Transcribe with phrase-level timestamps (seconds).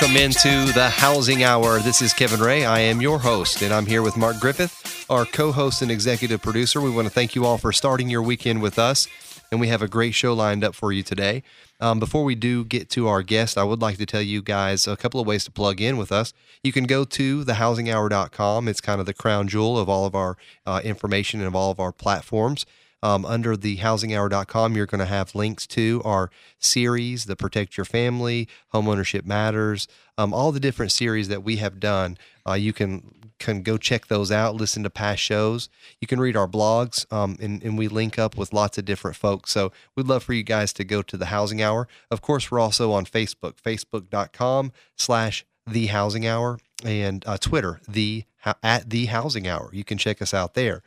[0.00, 1.78] Welcome into the Housing Hour.
[1.78, 2.64] This is Kevin Ray.
[2.64, 6.42] I am your host, and I'm here with Mark Griffith, our co host and executive
[6.42, 6.80] producer.
[6.80, 9.06] We want to thank you all for starting your weekend with us,
[9.52, 11.44] and we have a great show lined up for you today.
[11.78, 14.88] Um, before we do get to our guest, I would like to tell you guys
[14.88, 16.32] a couple of ways to plug in with us.
[16.64, 20.36] You can go to thehousinghour.com, it's kind of the crown jewel of all of our
[20.66, 22.66] uh, information and of all of our platforms.
[23.04, 27.84] Um, under the housinghour.com, you're going to have links to our series, the Protect Your
[27.84, 29.86] Family, Homeownership Matters,
[30.16, 32.16] um, all the different series that we have done.
[32.48, 35.68] Uh, you can can go check those out, listen to past shows.
[36.00, 39.18] You can read our blogs, um, and, and we link up with lots of different
[39.18, 39.50] folks.
[39.50, 41.86] So we'd love for you guys to go to the Housing Hour.
[42.10, 48.24] Of course, we're also on Facebook, facebook.com slash the Housing Hour, and uh, Twitter, the
[48.62, 49.68] at the Housing Hour.
[49.72, 50.82] You can check us out there.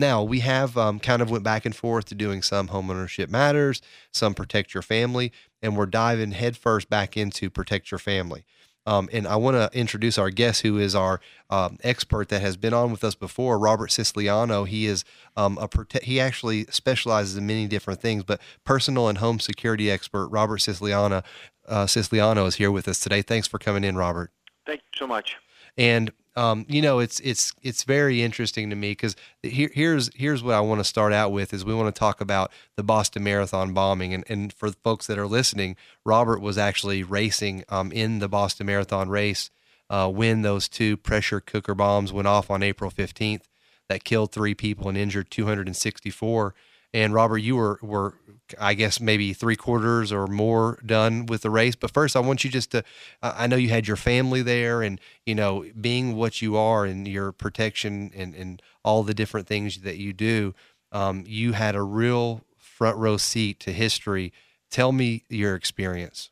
[0.00, 3.82] Now we have um, kind of went back and forth to doing some homeownership matters,
[4.10, 8.44] some protect your family, and we're diving headfirst back into protect your family.
[8.86, 11.20] Um, and I want to introduce our guest, who is our
[11.50, 14.64] um, expert that has been on with us before, Robert Siciliano.
[14.64, 15.04] He is
[15.36, 19.90] um, a prote- he actually specializes in many different things, but personal and home security
[19.90, 21.22] expert Robert Siciliano
[21.68, 23.20] uh, Siciliano is here with us today.
[23.20, 24.32] Thanks for coming in, Robert.
[24.64, 25.36] Thank you so much.
[25.76, 30.42] And um, you know, it's it's it's very interesting to me because here, here's here's
[30.42, 33.24] what I want to start out with is we want to talk about the Boston
[33.24, 38.20] Marathon bombing, and and for folks that are listening, Robert was actually racing um, in
[38.20, 39.50] the Boston Marathon race
[39.88, 43.48] uh, when those two pressure cooker bombs went off on April fifteenth
[43.88, 46.54] that killed three people and injured 264.
[46.92, 48.14] And Robert, you were were
[48.58, 51.76] I guess maybe three quarters or more done with the race.
[51.76, 52.82] But first, I want you just to
[53.22, 57.06] I know you had your family there, and you know, being what you are and
[57.06, 60.54] your protection and and all the different things that you do,
[60.92, 64.32] um, you had a real front row seat to history.
[64.70, 66.30] Tell me your experience.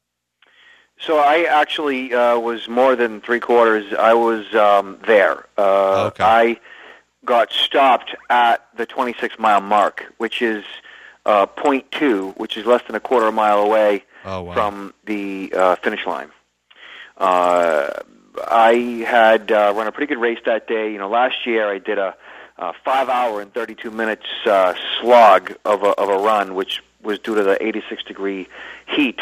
[1.01, 3.93] So I actually uh, was more than three quarters.
[3.95, 5.47] I was um, there.
[5.57, 6.25] Uh, Okay.
[6.25, 6.61] I
[7.29, 10.65] got stopped at the 26 mile mark, which is
[11.27, 14.55] uh, point two, which is less than a quarter mile away Oh wow!
[14.55, 16.31] from the uh, finish line.
[17.19, 17.91] Uh,
[18.51, 20.91] I had uh, run a pretty good race that day.
[20.91, 22.15] You know, last year I did a,
[22.57, 27.19] a five hour and 32 minutes uh, slog of a, of a run, which was
[27.19, 28.49] due to the 86 degree
[28.87, 29.21] heat.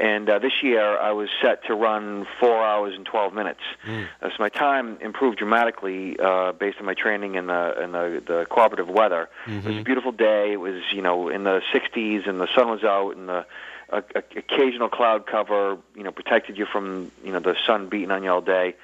[0.00, 3.60] And uh, this year I was set to run four hours and 12 minutes.
[3.84, 4.06] Mm.
[4.22, 8.22] Uh, so my time improved dramatically uh, based on my training and the and the,
[8.24, 9.28] the cooperative weather.
[9.48, 9.84] It was a Mhm.
[9.84, 10.52] beautiful day.
[10.52, 13.44] It was you know in the 60s and the sun was out and the
[13.90, 18.12] a, a, occasional cloud cover you know protected you from you know the sun beating
[18.12, 18.76] on you all day.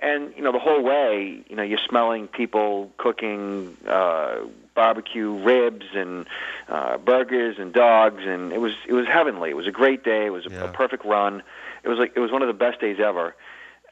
[0.00, 4.36] And you know the whole way, you know you're smelling people cooking uh,
[4.82, 6.24] barbecue ribs and
[6.68, 9.50] uh, burgers and dogs, and it was it was heavenly.
[9.50, 10.26] It was a great day.
[10.26, 10.64] It was a, Yeah.
[10.64, 11.42] a perfect run.
[11.82, 13.34] It was like it was one of the best days ever.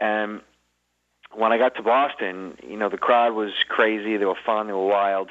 [0.00, 0.42] And
[1.32, 4.16] when I got to Boston, you know the crowd was crazy.
[4.16, 4.68] They were fun.
[4.68, 5.30] They were wild.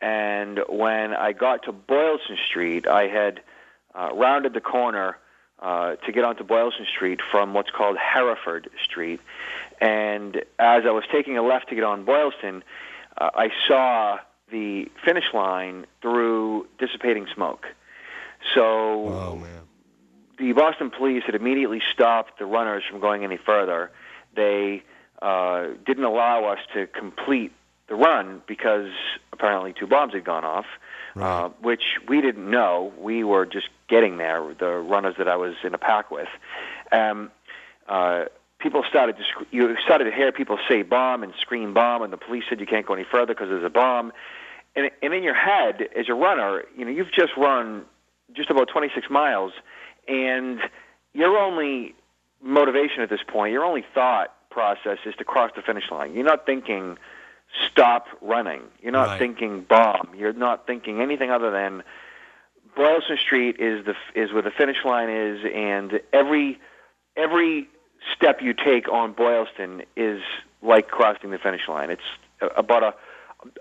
[0.00, 3.40] And when I got to Boylston Street, I had
[3.94, 5.16] uh, rounded the corner
[5.60, 9.20] uh, to get onto Boylston Street from what's called Hereford Street.
[9.80, 12.62] And as I was taking a left to get on Boylston,
[13.20, 14.18] uh, I saw
[14.50, 17.66] the finish line through dissipating smoke.
[18.54, 19.62] So Oh man!
[20.38, 23.90] the Boston police had immediately stopped the runners from going any further.
[24.34, 24.82] They
[25.20, 27.52] uh, didn't allow us to complete
[27.88, 28.90] the run because
[29.32, 30.66] apparently two bombs had gone off,
[31.16, 32.92] uh, which we didn't know.
[32.98, 36.28] We were just getting there, the runners that I was in a pack with.
[36.92, 37.30] Um,
[37.88, 38.26] uh,
[38.58, 42.18] people started to you started to hear people say bomb and scream bomb, and the
[42.18, 44.12] police said you can't go any further because there's a bomb.
[44.76, 47.84] And, and in your head, as a runner, you know you've just run
[48.34, 49.52] just about 26 miles,
[50.06, 50.60] and
[51.14, 51.94] your only
[52.42, 56.14] motivation at this point, your only thought process is to cross the finish line.
[56.14, 56.98] You're not thinking
[57.70, 58.62] stop running.
[58.82, 59.18] You're not Right.
[59.18, 60.10] thinking bomb.
[60.16, 61.82] You're not thinking anything other than
[62.76, 66.60] Boylston Street is the is where the finish line is, and every
[67.16, 67.68] every
[68.14, 70.20] step you take on Boylston is
[70.62, 71.90] like crossing the finish line.
[71.90, 72.02] It's
[72.56, 72.94] about a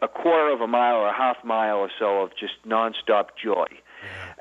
[0.01, 3.67] a quarter of a mile or a half mile or so of just nonstop joy.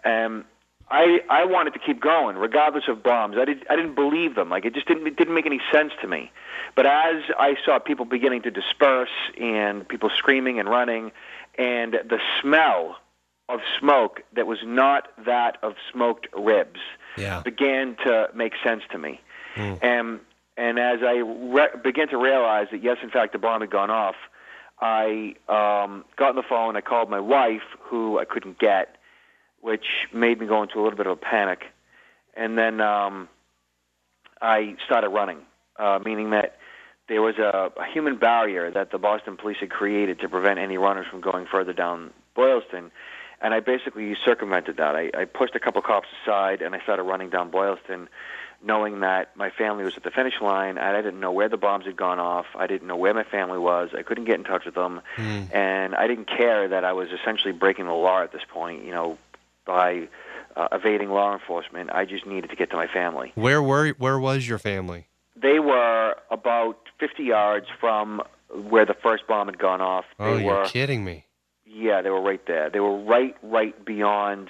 [0.05, 0.45] Um,
[0.91, 3.37] I I wanted to keep going regardless of bombs.
[3.39, 4.51] I did I didn't believe them.
[4.51, 6.31] Like it just didn't it didn't make any sense to me.
[6.75, 9.11] But as I saw people beginning to disperse
[9.41, 11.11] and people screaming and running
[11.59, 12.97] and the smell
[13.49, 16.81] of smoke that was not that of smoked ribs
[17.17, 17.41] Yeah.
[17.43, 19.21] began to make sense to me.
[19.57, 19.79] Mm.
[19.83, 20.21] And
[20.57, 23.91] and as I re- began to realize that yes, in fact, the bomb had gone
[23.91, 24.15] off,
[24.81, 26.77] I um, got on the phone.
[26.77, 28.97] I called my wife, who I couldn't get,
[29.61, 31.65] which made me go into a little bit of a panic.
[32.35, 33.29] And then um,
[34.43, 35.39] I started running,
[35.79, 36.59] uh, meaning that
[37.09, 40.77] there was a, a human barrier that the Boston police had created to prevent any
[40.77, 42.91] runners from going further down Boylston.
[43.41, 44.97] And I basically circumvented that.
[44.97, 48.09] I, I pushed a couple cops aside and I started running down Boylston,
[48.65, 50.79] knowing that my family was at the finish line.
[50.79, 52.47] And I didn't know where the bombs had gone off.
[52.57, 53.91] I didn't know where my family was.
[53.97, 55.01] I couldn't get in touch with them.
[55.17, 55.55] Mm.
[55.55, 58.93] And I didn't care that I was essentially breaking the law at this point, you
[58.93, 59.19] know,
[59.65, 60.09] by
[60.57, 61.91] uh, evading law enforcement.
[61.93, 63.33] I just needed to get to my family.
[63.35, 65.07] Where were where was your family?
[65.37, 70.07] They were about 50 yards from where the first bomb had gone off.
[70.19, 71.27] Oh, they you're were, kidding me.
[71.67, 72.71] yeah, they were right there.
[72.71, 74.49] They were right, right beyond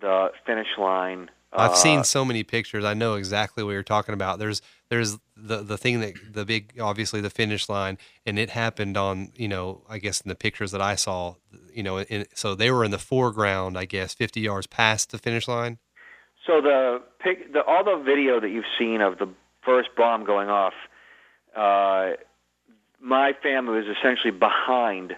[0.00, 1.30] the finish line.
[1.52, 2.84] I've Uh, seen so many pictures.
[2.84, 4.38] I know exactly what you're talking about.
[4.38, 8.96] There's there's the the thing that the big obviously the finish line, and it happened
[8.96, 11.34] on you know I guess in the pictures that I saw,
[11.74, 15.18] you know, in, so they were in the foreground, I guess, 50 yards past the
[15.18, 15.78] finish line.
[16.46, 19.28] So the pic, the all the video that you've seen of the
[19.62, 20.74] first bomb going off,
[21.56, 22.12] uh,
[23.00, 25.16] my family was essentially behind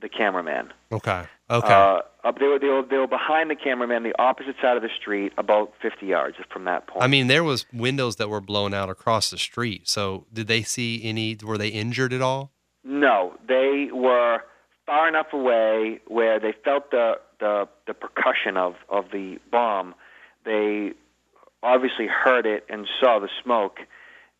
[0.00, 0.72] the cameraman.
[0.90, 1.24] Okay.
[1.52, 1.72] Okay.
[1.72, 4.82] Uh, up, they were they were they were behind the cameraman, the opposite side of
[4.82, 7.02] the street, about 50 yards from that point.
[7.02, 9.88] I mean, there was windows that were blown out across the street.
[9.88, 11.36] So did they see any?
[11.42, 12.52] Were they injured at all?
[12.84, 14.40] No, they were
[14.86, 19.94] far enough away where they felt the the, the percussion of, of the bomb.
[20.44, 20.92] They
[21.62, 23.78] obviously heard it and saw the smoke.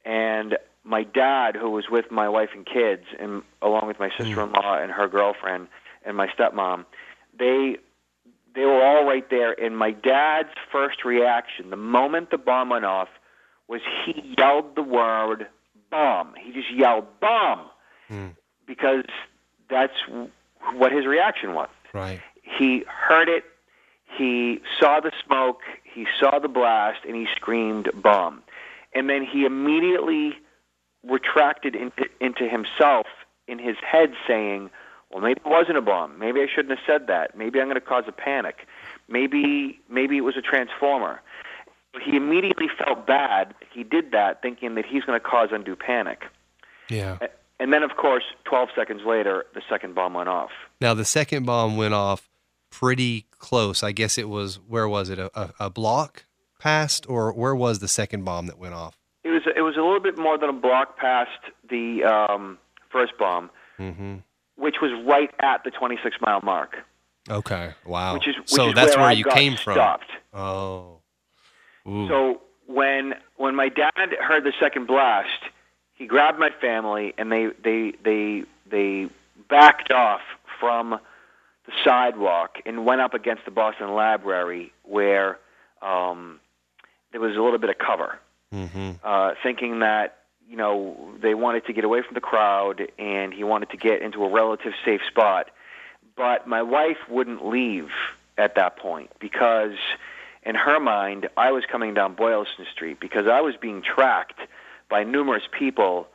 [0.05, 4.79] And my dad, who was with my wife and kids, and along with my sister-in-law
[4.81, 5.69] and her girlfriend
[6.05, 6.85] and my stepmom,
[7.39, 7.77] they
[8.55, 9.53] they were all right there.
[9.61, 13.09] And my dad's first reaction, the moment the bomb went off,
[13.69, 15.47] was he yelled the word
[15.91, 17.69] "bomb." He just yelled "bomb."
[18.09, 18.29] Hmm.
[18.67, 19.05] because
[19.71, 19.95] that's
[20.75, 21.69] what his reaction was.
[21.93, 22.21] Right.
[22.43, 23.45] He heard it,
[24.17, 28.43] he saw the smoke, he saw the blast, and he screamed bomb.
[28.95, 30.35] And then he immediately
[31.03, 33.07] retracted into, into himself
[33.49, 34.71] in his head, saying,
[35.13, 36.19] Well, maybe it wasn't a bomb.
[36.19, 37.37] Maybe I shouldn't have said that.
[37.37, 38.67] Maybe I'm going to cause a panic.
[39.09, 41.21] Maybe, maybe it was a transformer.
[42.03, 43.55] He immediately felt bad.
[43.73, 46.23] He did that thinking that he's going to cause undue panic.
[46.89, 47.19] Yeah.
[47.61, 50.51] And then, of course, 12 seconds later, the second bomb went off.
[50.81, 52.29] Now the second bomb went off
[52.71, 53.83] pretty close.
[53.83, 56.25] I guess it was where was it a, a, a block
[56.59, 58.97] past or where was the second bomb that went off?
[59.23, 61.39] It was it was a little bit more than a block past
[61.69, 62.59] the um,
[62.91, 64.17] first bomb, Mm-hmm.
[64.63, 66.77] Which was right at the 26 mile mark.
[67.29, 67.73] Okay.
[67.85, 68.15] Wow.
[68.15, 69.75] Which is which so is that's where, where you came from.
[69.75, 70.11] Stopped.
[70.33, 71.01] Oh.
[71.87, 72.07] Ooh.
[72.07, 75.43] So when when my dad heard the second blast,
[75.95, 79.09] he grabbed my family and they they they they
[79.51, 80.21] backed off
[80.61, 81.01] from
[81.67, 85.39] the sidewalk and went up against the Boston Library where
[85.81, 86.39] um,
[87.11, 88.19] there was a little bit of cover.
[88.53, 88.93] mm-hmm.
[89.03, 90.22] uh, thinking that
[90.53, 94.03] you know they wanted to get away from the crowd and he wanted to get
[94.03, 95.49] into a relative safe spot.
[96.15, 97.89] But my wife wouldn't leave
[98.37, 99.77] at that point because,
[100.43, 104.41] in her mind, I was coming down Boylston Street because I was being tracked
[104.91, 106.07] by numerous people.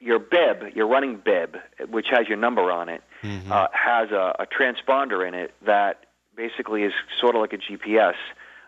[0.00, 1.56] Your bib, your running bib,
[1.88, 3.50] which has your number on it, Mm-hmm.
[3.50, 6.04] uh, has a, a transponder in it that
[6.36, 8.14] basically is sort of like a GPS,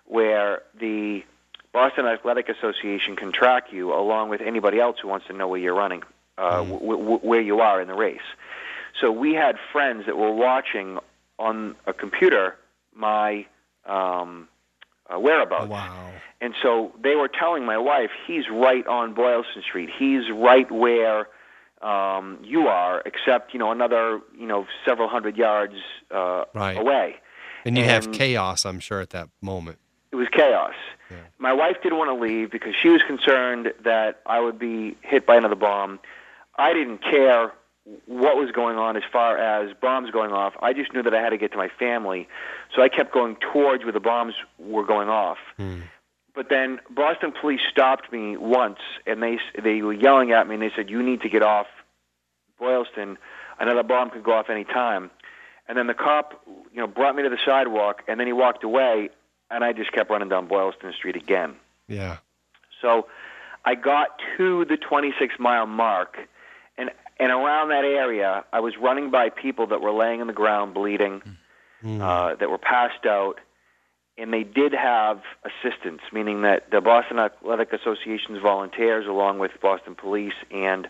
[0.06, 1.22] where the
[1.72, 5.60] Boston Athletic Association can track you along with anybody else who wants to know where
[5.60, 6.02] you're running,
[6.36, 8.18] uh, w- w- where you are in the race.
[9.00, 10.98] So we had friends that were watching
[11.38, 12.56] on a computer
[12.94, 13.46] my
[13.86, 14.48] um,
[15.08, 15.68] uh, whereabouts.
[15.70, 16.10] Wow.
[16.40, 19.90] And so they were telling my wife, he's right on Boylston Street.
[19.96, 21.28] He's right where
[21.82, 25.74] um, you are, except you know another you know several hundred yards
[26.10, 26.76] uh, Right.
[26.76, 27.16] away.
[27.64, 29.78] And you have chaos, I'm sure, at that moment.
[30.12, 30.74] It was chaos.
[31.10, 31.18] Yeah.
[31.38, 35.26] My wife didn't want to leave because she was concerned that I would be hit
[35.26, 36.00] by another bomb.
[36.58, 37.52] I didn't care
[38.06, 40.54] what was going on as far as bombs going off.
[40.60, 42.28] I just knew that I had to get to my family,
[42.74, 45.38] so I kept going towards where the bombs were going off.
[45.56, 45.80] Hmm.
[46.34, 50.62] But then Boston police stopped me once, and they they were yelling at me, and
[50.62, 51.66] they said, "You need to get off
[52.58, 53.18] Boylston.
[53.58, 55.10] Another bomb could go off any time."
[55.68, 56.40] And then the cop,
[56.72, 59.10] you know, brought me to the sidewalk, and then he walked away.
[59.50, 61.56] And I just kept running down Boylston Street again.
[61.88, 62.18] Yeah.
[62.80, 63.08] So
[63.64, 66.16] I got to the 26 mile mark,
[66.78, 70.32] and and around that area, I was running by people that were laying on the
[70.32, 71.22] ground bleeding,
[71.84, 73.40] uh, that were passed out,
[74.16, 79.94] and they did have assistance, meaning that the Boston Athletic Association's volunteers, along with Boston
[79.94, 80.88] Police and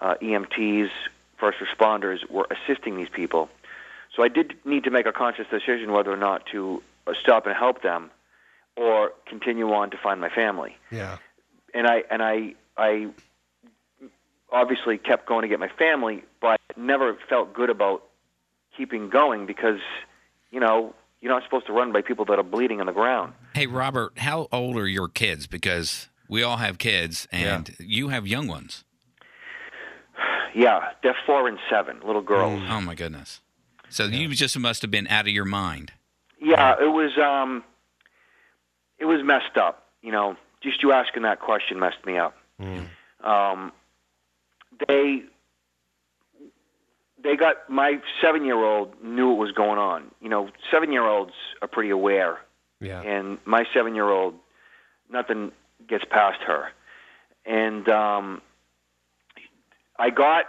[0.00, 0.90] uh, EMTs,
[1.38, 3.48] first responders, were assisting these people.
[4.14, 6.82] So I did need to make a conscious decision whether or not to
[7.20, 8.10] stop and help them,
[8.76, 11.18] or continue on to find my family Yeah.
[11.74, 13.08] and I and I I
[14.50, 18.02] obviously kept going to get my family, but never felt good about
[18.76, 19.80] keeping going because
[20.50, 23.32] you know you're not supposed to run by people that are bleeding on the ground.
[23.54, 25.46] Hey, Robert, how old are your kids?
[25.46, 28.84] Because we all have kids, and you have young ones.
[30.54, 32.60] Yeah, they're four and seven, little girls.
[32.68, 33.40] Oh my goodness!
[33.88, 35.92] So you just must have been out of your mind.
[36.42, 37.62] Yeah, it was um,
[38.98, 39.86] it was messed up.
[40.02, 42.36] You know, just you asking that question messed me up.
[43.24, 43.72] Um,
[44.88, 45.22] they
[47.22, 50.10] they got my seven year old knew what was going on.
[50.20, 52.38] You know, seven year olds are pretty aware,
[52.80, 53.00] Yeah.
[53.02, 54.34] and my seven year old,
[55.10, 55.52] nothing
[55.88, 56.70] gets past her,
[57.46, 58.42] and um,
[59.98, 60.46] I got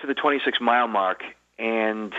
[0.00, 1.22] to the 26 mile mark
[1.58, 2.14] and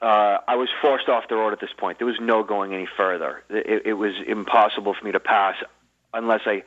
[0.00, 1.98] uh, I was forced off the road at this point.
[1.98, 3.42] There was no going any further.
[3.50, 5.56] It, it was impossible for me to pass
[6.14, 6.62] unless I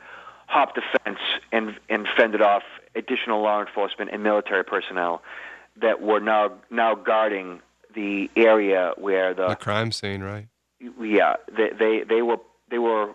[0.46, 1.18] hopped the fence
[1.50, 2.62] and and fended off
[2.94, 5.22] additional law enforcement and military personnel
[5.80, 7.60] that were now now guarding
[7.94, 10.48] the area where the The crime scene, right?
[11.00, 12.38] yeah they they, they were
[12.70, 13.14] they were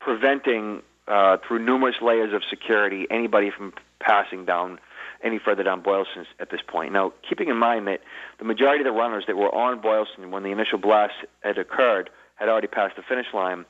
[0.00, 4.78] preventing uh, through numerous layers of security anybody from passing down
[5.26, 6.92] any further down Boylston at this point.
[6.92, 8.00] Now, keeping in mind that
[8.38, 12.10] the majority of the runners that were on Boylston when the initial blast had occurred
[12.36, 13.64] had already passed the finish line,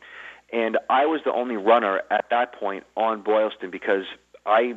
[0.53, 4.05] and I was the only runner at that point on Boylston because
[4.45, 4.75] I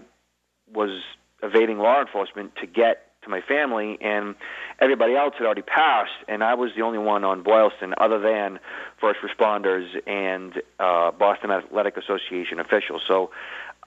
[0.73, 1.01] was
[1.43, 4.35] evading law enforcement to get to my family, and
[4.79, 8.59] everybody else had already passed, and I was the only one on Boylston, other than
[8.99, 13.01] first responders and uh, Boston Athletic Association officials.
[13.07, 13.31] So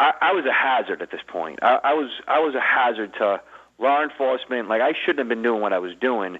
[0.02, 1.60] I, I was a hazard at this point.
[1.62, 3.40] I, I was I was a hazard to
[3.78, 4.68] law enforcement.
[4.68, 6.38] Like I shouldn't have been doing what I was doing,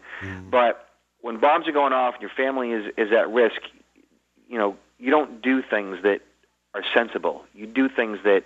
[0.51, 0.89] but
[1.21, 3.61] when bombs are going off and your family is is at risk,
[4.49, 6.21] you know you don't do things that
[6.75, 7.45] are sensible.
[7.55, 8.45] You do things that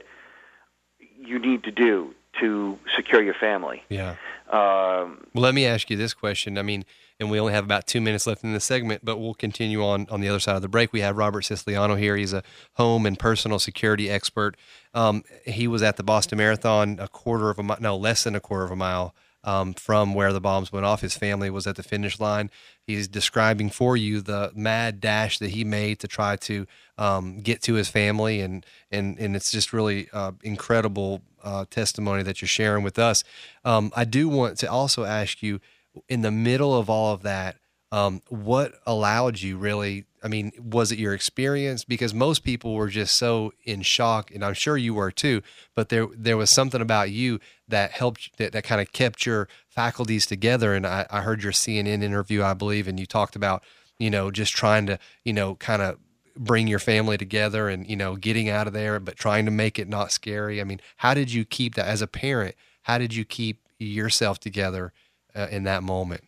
[1.18, 3.82] you need to do to secure your family.
[3.88, 4.16] Yeah.
[4.50, 6.58] Um, Well, let me ask you this question.
[6.58, 6.84] I mean,
[7.18, 10.06] and we only have about two minutes left in this segment, but we'll continue on
[10.10, 10.92] on the other side of the break.
[10.92, 12.16] We have Robert Siciliano here.
[12.16, 12.42] He's a
[12.74, 14.56] home and personal security expert.
[14.94, 18.34] Um, he was at the Boston Marathon a quarter of a mile, no, less than
[18.34, 19.14] a quarter of a mile
[19.46, 21.00] um, from where the bombs went off.
[21.00, 22.50] His family was at the finish line.
[22.82, 26.66] He's describing for you the mad dash that he made to try to
[26.98, 32.24] um, get to his family, and and and it's just really uh, incredible uh, testimony
[32.24, 33.22] that you're sharing with us.
[33.64, 35.60] Um, I do want to also ask you,
[36.08, 37.56] in the middle of all of that,
[37.92, 40.04] um, what allowed you really?
[40.22, 41.84] I mean, was it your experience?
[41.84, 45.40] Because most people were just so in shock, and I'm sure you were too.
[45.74, 47.38] But there, there was something about you
[47.68, 50.74] that helped, that, that kind of kept your faculties together.
[50.74, 53.62] And I, I heard your CNN interview, I believe, and you talked about,
[53.98, 55.98] you know, just trying to, you know, kind of
[56.36, 59.78] bring your family together and you know getting out of there but trying to make
[59.78, 63.14] it not scary i mean how did you keep that as a parent how did
[63.14, 64.92] you keep yourself together
[65.36, 66.22] uh, in that moment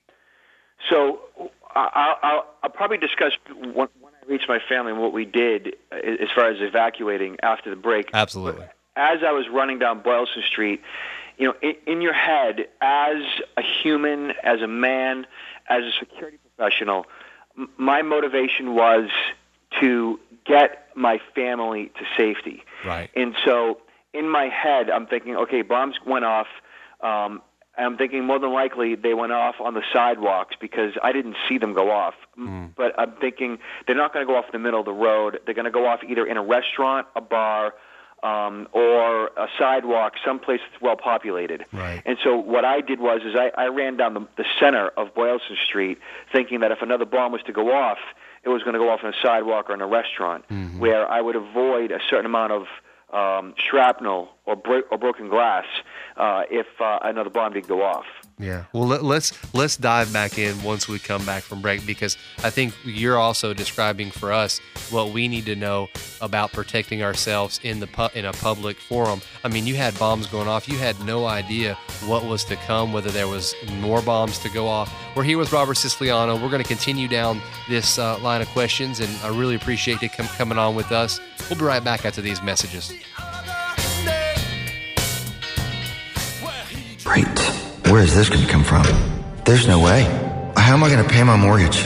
[0.89, 1.21] So
[1.75, 5.75] I- I'll, I'll probably discuss when, when I reached my family and what we did
[5.93, 8.11] uh, as far as evacuating after the break.
[8.13, 10.81] absolutely As I was running down Boylston Street,
[11.37, 13.23] you know, in, in your head, as
[13.57, 15.27] a human, as a man,
[15.69, 17.07] as a security professional,
[17.57, 19.09] m- my motivation was
[19.81, 22.63] to get my family to safety.
[22.85, 23.79] right And so
[24.15, 26.49] in my head, I'm thinking, okay, bombs went off.
[27.01, 27.43] Um,
[27.79, 31.37] and I'm thinking more than likely they went off on the sidewalks because I didn't
[31.49, 32.15] see them go off.
[32.37, 34.93] M But I'm thinking they're not going to go off in the middle of the
[34.93, 35.39] road.
[35.47, 37.75] They're going to go off either in a restaurant, a bar,
[38.23, 41.65] um, or a sidewalk, someplace that's well populated.
[41.73, 42.03] Right.
[42.05, 45.15] And so what I did was is I, I ran down the, the center of
[45.15, 45.99] Boylston Street,
[46.33, 47.99] thinking that if another bomb was to go off,
[48.43, 50.45] it was going to go off in a sidewalk or in a restaurant,
[50.81, 52.67] where I would avoid a certain amount of
[53.13, 55.65] um, shrapnel or, bro- or broken glass
[56.17, 58.05] uh, if uh, another bomb did go off.
[58.39, 58.65] Yeah.
[58.73, 62.51] Well, let, let's let's dive back in once we come back from break because I
[62.51, 65.89] think you're also describing for us what we need to know
[66.21, 69.21] about protecting ourselves in the pu- in a public forum.
[69.43, 70.69] I mean, you had bombs going off.
[70.69, 71.75] You had no idea
[72.07, 74.93] what was to come, whether there was more bombs to go off.
[75.17, 76.35] We're here with Robert Siciliano.
[76.35, 80.11] We're going to continue down this uh, line of questions, and I really appreciate you
[80.11, 81.21] com- coming on with us.
[81.51, 82.93] We'll be right back after these messages.
[87.05, 87.68] Great.
[87.91, 88.85] Where is this going to come from?
[89.47, 90.03] There's no way.
[90.59, 91.79] How am I going to pay my mortgage?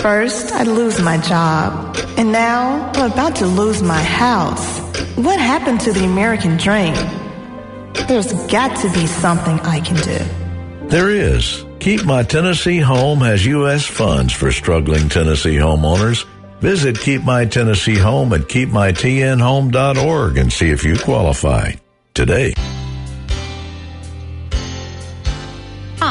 [0.00, 1.96] First, I'd lose my job.
[2.16, 4.78] And now, I'm about to lose my house.
[5.16, 6.94] What happened to the American dream?
[8.06, 10.24] There's got to be something I can do.
[10.86, 11.64] There is.
[11.80, 13.84] Keep My Tennessee Home has U.S.
[13.84, 16.24] funds for struggling Tennessee homeowners.
[16.60, 21.72] Visit Keep My Tennessee Home at keepmytnhome.org and see if you qualify
[22.14, 22.54] today.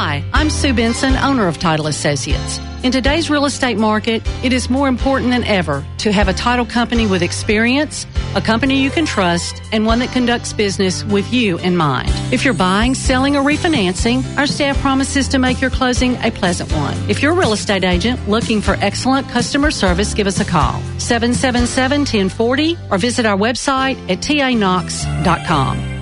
[0.00, 2.60] Hi, I'm Sue Benson, owner of Title Associates.
[2.84, 6.64] In today's real estate market, it is more important than ever to have a title
[6.64, 11.58] company with experience, a company you can trust, and one that conducts business with you
[11.58, 12.12] in mind.
[12.32, 16.70] If you're buying, selling, or refinancing, our staff promises to make your closing a pleasant
[16.74, 16.94] one.
[17.10, 20.80] If you're a real estate agent looking for excellent customer service, give us a call
[20.98, 25.97] 777 1040 or visit our website at tanox.com.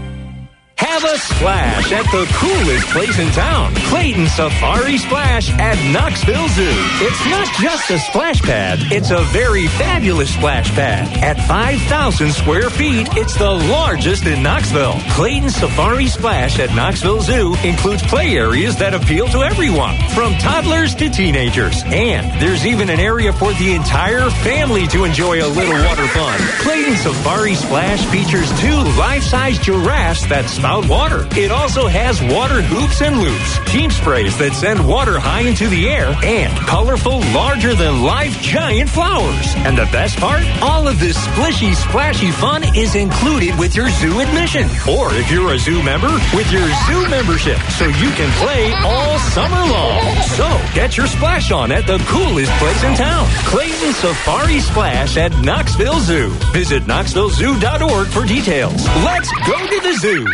[0.78, 6.68] Have a splash at the coolest place in town, Clayton Safari Splash at Knoxville Zoo.
[7.00, 11.09] It's not just a splash pad, it's a very fabulous splash pad.
[11.23, 15.00] At 5,000 square feet, it's the largest in Knoxville.
[15.12, 20.95] Clayton Safari Splash at Knoxville Zoo includes play areas that appeal to everyone, from toddlers
[20.97, 21.83] to teenagers.
[21.87, 26.38] And there's even an area for the entire family to enjoy a little water fun.
[26.61, 31.28] Clayton Safari Splash features two life-size giraffes that spout water.
[31.38, 35.88] It also has water hoops and loops, team sprays that send water high into the
[35.88, 39.46] air, and colorful, larger than life giant flowers.
[39.62, 40.42] And the best part?
[40.61, 44.66] All of this splishy, splashy fun is included with your zoo admission.
[44.90, 49.23] Or if you're a zoo member, with your zoo membership, so you can play all
[49.38, 50.02] summer long.
[50.35, 55.30] So get your splash on at the coolest place in town, Clayton Safari Splash at
[55.46, 56.26] Knoxville Zoo.
[56.50, 58.82] Visit knoxvillezoo.org for details.
[59.06, 60.26] Let's go to the zoo.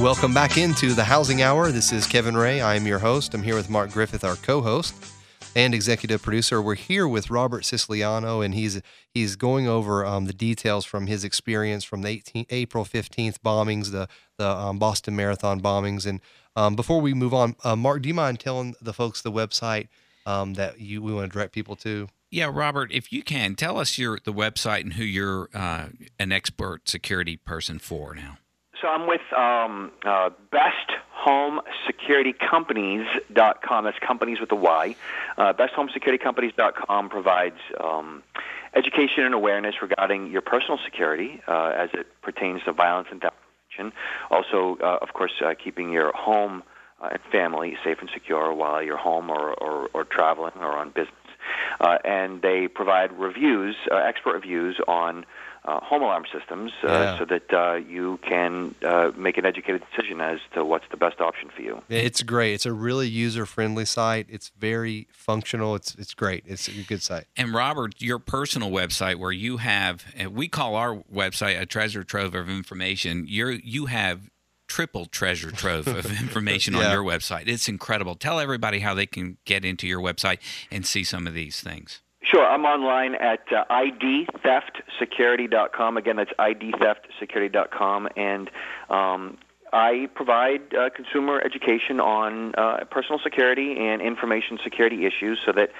[0.00, 1.70] Welcome back into the Housing Hour.
[1.70, 2.62] This is Kevin Ray.
[2.62, 3.34] I am your host.
[3.34, 4.94] I'm here with Mark Griffith, our co-host
[5.54, 6.62] and executive producer.
[6.62, 8.80] We're here with Robert Siciliano, and he's
[9.12, 13.92] he's going over um, the details from his experience from the 18, April 15th bombings,
[13.92, 14.08] the
[14.38, 16.06] the um, Boston Marathon bombings.
[16.06, 16.22] And
[16.56, 19.88] um, before we move on, uh, Mark, do you mind telling the folks the website
[20.24, 22.08] um, that you we want to direct people to?
[22.30, 26.32] Yeah, Robert, if you can tell us your the website and who you're uh, an
[26.32, 28.38] expert security person for now.
[28.80, 30.30] So I'm with um, uh,
[31.26, 33.84] besthomesecuritycompanys.com.
[33.84, 34.96] That's companies with a Y.
[35.36, 38.22] Uh, besthomesecuritycompanys.com provides um,
[38.74, 43.36] education and awareness regarding your personal security uh, as it pertains to violence and theft.
[44.30, 46.62] Also, uh, of course, uh, keeping your home
[47.00, 50.90] uh, and family safe and secure while you're home or, or, or traveling or on
[50.90, 51.14] business.
[51.80, 55.24] Uh, and they provide reviews, uh, expert reviews on
[55.70, 57.18] uh, home alarm systems uh, Yeah.
[57.18, 61.20] so that uh, you can uh, make an educated decision as to what's the best
[61.20, 61.82] option for you.
[61.88, 62.54] It's great.
[62.54, 64.26] It's a really user friendly site.
[64.28, 65.74] It's very functional.
[65.74, 66.44] It's it's great.
[66.46, 67.26] It's a good site.
[67.36, 72.34] And Robert, your personal website where you have, we call our website a treasure trove
[72.34, 73.26] of information.
[73.28, 74.30] You're you have
[74.66, 77.48] triple treasure trove of information on your website.
[77.48, 78.14] It's incredible.
[78.14, 80.38] Tell everybody how they can get into your website
[80.70, 82.00] and see some of these things.
[82.22, 85.96] Sure, I'm online at uh, idtheftsecurity.com.
[85.96, 88.50] Again, that's idtheftsecurity.com, and
[88.90, 89.38] um,
[89.72, 95.70] I provide uh, consumer education on uh, personal security and information security issues, so that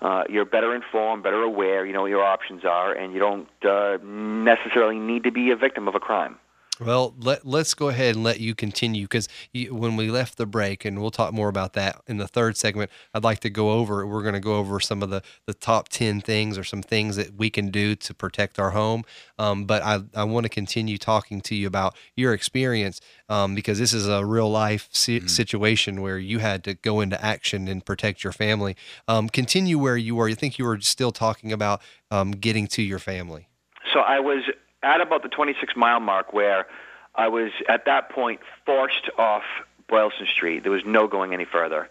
[0.00, 1.84] uh, you're better informed, better aware.
[1.84, 5.56] You know what your options are, and you don't uh, necessarily need to be a
[5.56, 6.38] victim of a crime.
[6.80, 10.86] Well, let, let's go ahead and let you continue because when we left the break,
[10.86, 14.06] and we'll talk more about that in the third segment, I'd like to go over,
[14.06, 17.16] we're going to go over some of the, the top 10 things or some things
[17.16, 19.04] that we can do to protect our home.
[19.38, 23.78] Um, but I, I want to continue talking to you about your experience um, because
[23.78, 27.84] this is a real life si- situation where you had to go into action and
[27.84, 28.74] protect your family.
[29.06, 30.28] Um, continue where you were.
[30.28, 33.48] You think you were still talking about um, getting to your family.
[33.92, 34.44] So I was
[34.82, 36.66] at about the 26 mile mark where
[37.14, 39.42] I was at that point forced off
[39.88, 40.62] Boylston Street.
[40.62, 41.88] There was no going any further.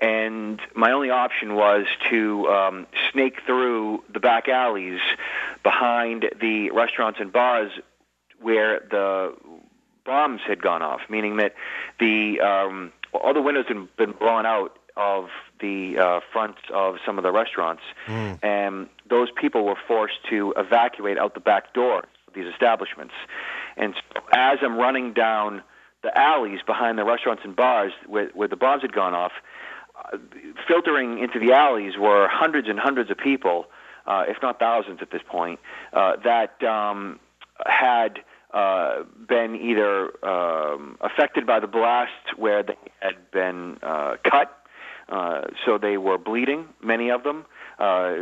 [0.00, 5.00] And my only option was to um, snake through the back alleys
[5.62, 7.70] behind the restaurants and bars
[8.40, 9.34] where the
[10.04, 11.54] bombs had gone off, meaning that
[12.00, 15.28] the um, all the windows had been blown out of
[15.60, 17.82] the uh, fronts of some of the restaurants,
[18.42, 23.14] and those people were forced to evacuate out the back door these establishments.
[23.76, 25.62] And so as I'm running down
[26.02, 29.32] the alleys behind the restaurants and bars where, where the bombs had gone off,
[30.12, 30.18] uh,
[30.68, 33.66] filtering into the alleys were hundreds and hundreds of people,
[34.06, 35.58] uh, if not thousands at this point,
[35.92, 37.18] uh, that um,
[37.64, 38.20] had
[38.52, 44.64] uh, been either um, affected by the blast where they had been uh, cut,
[45.08, 47.44] uh, so they were bleeding, many of them,
[47.78, 48.14] uh,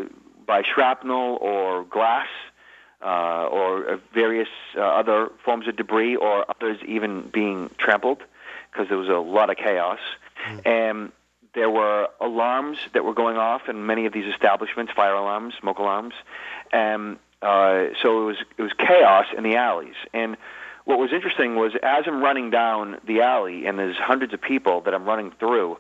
[0.47, 2.29] by shrapnel or glass.
[3.03, 8.23] Uh, or uh, various uh, other forms of debris, or others even being trampled,
[8.71, 9.99] because there was a lot of chaos.
[10.65, 11.11] And
[11.55, 15.79] there were alarms that were going off in many of these establishments, fire alarms, smoke
[15.79, 16.15] alarms,
[16.73, 19.97] and uh, so it was it was chaos in the alleys.
[20.13, 20.37] And
[20.85, 24.81] what was interesting was as I'm running down the alley, and there's hundreds of people
[24.83, 25.79] that I'm running through.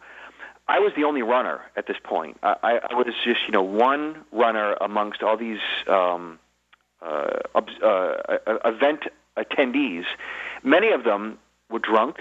[0.68, 2.38] I was the only runner at this point.
[2.42, 5.58] I, I, I was just, you know, one runner amongst all these
[5.88, 6.38] um,
[7.02, 9.04] uh, obs- uh, uh, event
[9.36, 10.04] attendees.
[10.62, 11.38] Many of them
[11.70, 12.16] were drunk,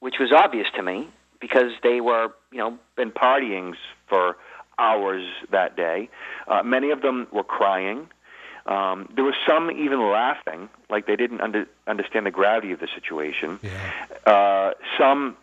[0.00, 1.08] which was obvious to me
[1.40, 3.74] because they were, you know, been partying
[4.08, 4.36] for
[4.78, 6.08] hours that day.
[6.46, 8.08] Uh, many of them were crying.
[8.66, 12.88] Um, there was some even laughing, like they didn't under, understand the gravity of the
[12.94, 13.58] situation.
[14.26, 15.36] Uh, some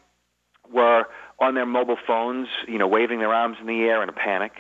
[0.72, 1.06] were
[1.40, 4.54] on their mobile phones, you know, waving their arms in the air in a panic.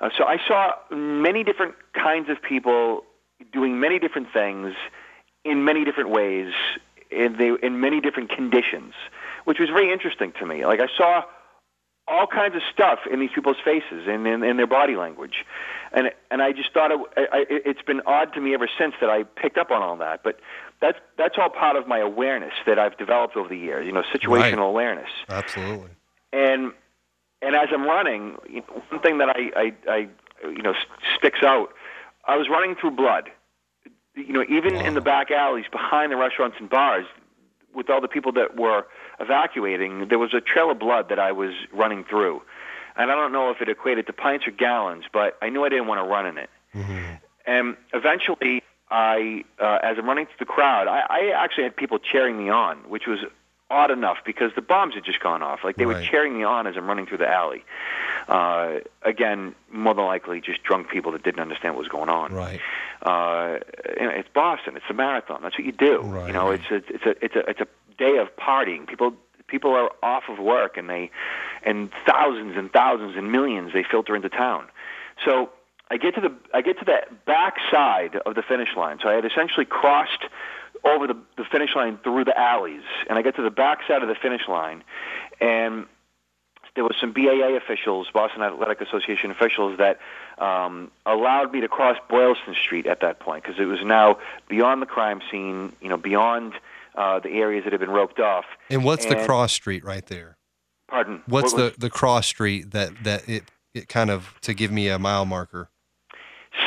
[0.00, 3.04] Uh, so I saw many different kinds of people
[3.52, 4.74] doing many different things
[5.44, 6.52] in many different ways
[7.10, 8.94] in, they, in many different conditions,
[9.44, 10.64] which was very interesting to me.
[10.64, 11.22] Like I saw
[12.08, 15.44] all kinds of stuff in these people's faces and in, in their body language,
[15.92, 19.08] and and I just thought it, I, it's been odd to me ever since that
[19.10, 20.22] I picked up on all that.
[20.24, 20.38] But
[20.80, 23.86] that's that's all part of my awareness that I've developed over the years.
[23.86, 24.58] You know, situational Right.
[24.58, 25.90] awareness Absolutely.
[26.32, 26.72] and
[27.40, 28.36] and as I'm running,
[28.90, 30.08] one thing that I, I, I
[30.48, 30.74] you know
[31.18, 31.68] sticks out.
[32.24, 33.30] I was running through blood.
[34.14, 37.06] You know, even in the back alleys behind the restaurants and bars,
[37.74, 38.86] with all the people that were
[39.18, 42.42] evacuating, there was a trail of blood that I was running through.
[42.96, 45.70] And I don't know if it equated to pints or gallons, but I knew I
[45.70, 46.50] didn't want to run in it.
[47.46, 51.98] And eventually, I, uh, as I'm running through the crowd, I, I actually had people
[51.98, 53.20] cheering me on, which was
[53.72, 55.60] odd enough because the bombs had just gone off.
[55.64, 57.64] Like they were cheering me on as I'm running through the alley.
[58.28, 62.32] Uh, again, more than likely, just drunk people that didn't understand what was going on.
[62.32, 62.60] Right.
[63.02, 63.58] Uh,
[63.98, 64.76] you know, it's Boston.
[64.76, 65.40] It's a marathon.
[65.42, 66.02] That's what you do.
[66.02, 66.26] Right.
[66.28, 67.66] You know, it's a it's a it's a it's a
[67.98, 68.86] day of partying.
[68.86, 69.14] People
[69.48, 71.10] people are off of work and they
[71.64, 74.66] and thousands and thousands and millions they filter into town.
[75.24, 75.50] So
[75.90, 78.98] I get to the I get to the back side of the finish line.
[79.02, 80.24] So I had essentially crossed
[80.84, 84.02] over the, the finish line through the alleys, and I get to the back side
[84.02, 84.82] of the finish line,
[85.40, 85.86] and
[86.74, 89.98] there was some BAA officials, Boston Athletic Association officials, that
[90.38, 94.18] um, allowed me to cross Boylston Street at that point because it was now
[94.48, 96.54] beyond the crime scene, you know, beyond
[96.94, 98.44] uh, the areas that had been roped off.
[98.70, 100.36] And what's the cross street right there?
[100.88, 101.22] Pardon.
[101.26, 104.88] What's What the the cross street that that it it kind of to give me
[104.88, 105.70] a mile marker?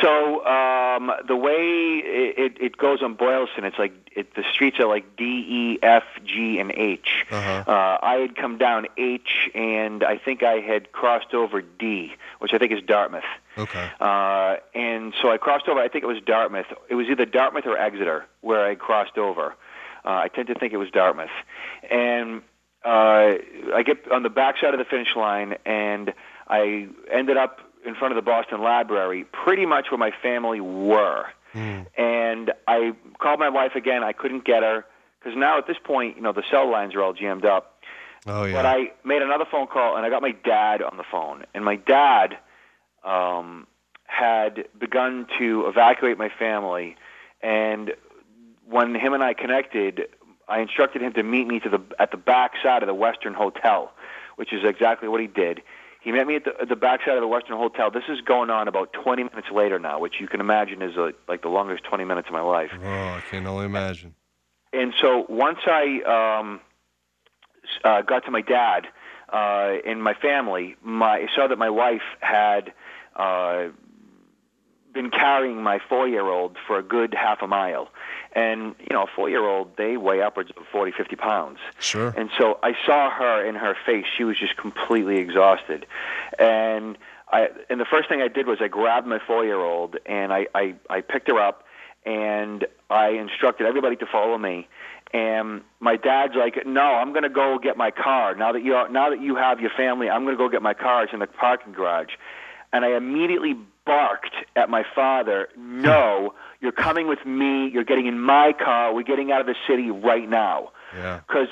[0.02, 4.78] So um, the way it, it, it goes on Boylston, it's like it, the streets
[4.80, 7.08] are like D, E, F, G, and H.
[7.30, 7.64] Uh-huh.
[7.66, 12.52] Uh, I had come down H, and I think I had crossed over D, which
[12.52, 13.24] I think is Dartmouth.
[13.58, 13.90] Okay.
[14.00, 15.80] Uh, and so I crossed over.
[15.80, 16.66] I think it was Dartmouth.
[16.88, 19.54] It was either Dartmouth or Exeter where I crossed over.
[20.04, 21.30] Uh, I tend to think it was Dartmouth.
[21.90, 22.42] And
[22.84, 23.38] uh,
[23.74, 26.14] I get on the backside of the finish line, and
[26.48, 31.26] I ended up in front of the Boston Library, pretty much where my family were.
[31.96, 34.04] And I called my wife again.
[34.04, 34.84] I couldn't get her
[35.18, 37.80] because now at this point, you know, the cell lines are all jammed up.
[38.26, 38.54] Oh yeah.
[38.54, 41.44] But I made another phone call and I got my dad on the phone.
[41.54, 42.36] And my dad
[43.04, 43.66] um,
[44.04, 46.96] had begun to evacuate my family.
[47.40, 47.92] And
[48.68, 50.08] when him and I connected,
[50.48, 53.34] I instructed him to meet me to the at the back side of the Westin
[53.34, 53.92] Hotel,
[54.36, 55.62] which is exactly what he did.
[56.06, 57.90] He met me at the, at the back side of the Westin Hotel.
[57.90, 61.10] This is going on about 20 minutes later now, which you can imagine is uh
[61.26, 62.70] like the longest 20 minutes of my life.
[62.80, 64.14] Oh, I can only imagine.
[64.72, 66.60] And so once I um,
[67.82, 68.86] uh, got to my dad
[69.32, 72.72] uh, and my family, my, I saw that my wife had
[73.16, 73.70] uh,
[74.94, 77.88] been carrying my four-year-old for a good half a mile.
[78.36, 81.58] And, you know, a four-year-old, they weigh upwards of 40, 50 pounds.
[81.80, 82.12] Sure.
[82.18, 84.04] And so I saw her in her face.
[84.14, 85.86] She was just completely exhausted.
[86.38, 86.98] And
[87.32, 90.32] I and the first thing I did was I grabbed my four year old and
[90.32, 91.64] I, I, I picked her up
[92.04, 94.68] and I instructed everybody to follow me.
[95.12, 98.34] And my dad's like, "No, I'm going to go get my car.
[98.34, 100.62] Now that you are, now that you have your family, I'm going to go get
[100.62, 101.04] my car.
[101.04, 102.10] It's in the parking garage."
[102.72, 107.68] And I immediately barked at my father, "No, you're coming with me.
[107.68, 108.92] You're getting in my car.
[108.92, 111.20] We're getting out of the city right now." Yeah.
[111.26, 111.48] because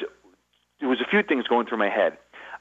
[0.80, 2.16] there was a few things going through my head.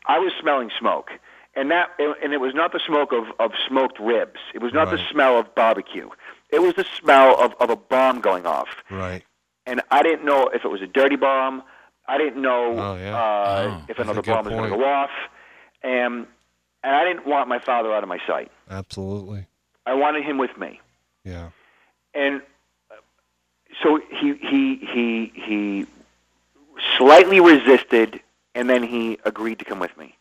[0.07, 1.11] I was smelling smoke,
[1.55, 4.39] and that and it was not the smoke of, of smoked ribs.
[4.53, 6.09] It was not the smell of barbecue.
[6.51, 9.23] It was the smell of, of a bomb going off, Right.
[9.65, 11.63] and I didn't know if it was a dirty bomb.
[12.07, 13.15] I didn't know Oh, yeah.
[13.17, 15.09] uh, Oh, if another bomb was going to go off,
[15.83, 16.27] and
[16.83, 18.51] and I didn't want my father out of my sight.
[18.69, 19.47] Absolutely.
[19.85, 20.79] I wanted him with me
[21.23, 21.49] Yeah.
[22.13, 22.41] and
[22.91, 22.95] uh,
[23.81, 25.85] so he he he he
[26.97, 28.19] slightly resisted
[28.55, 30.15] and then he agreed to come with me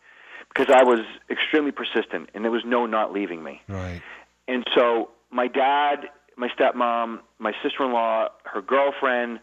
[0.49, 3.63] because I was extremely persistent and there was no not leaving me.
[3.69, 4.03] Right.
[4.49, 9.41] And so my dad, my stepmom, my sister-in-law, her girlfriend,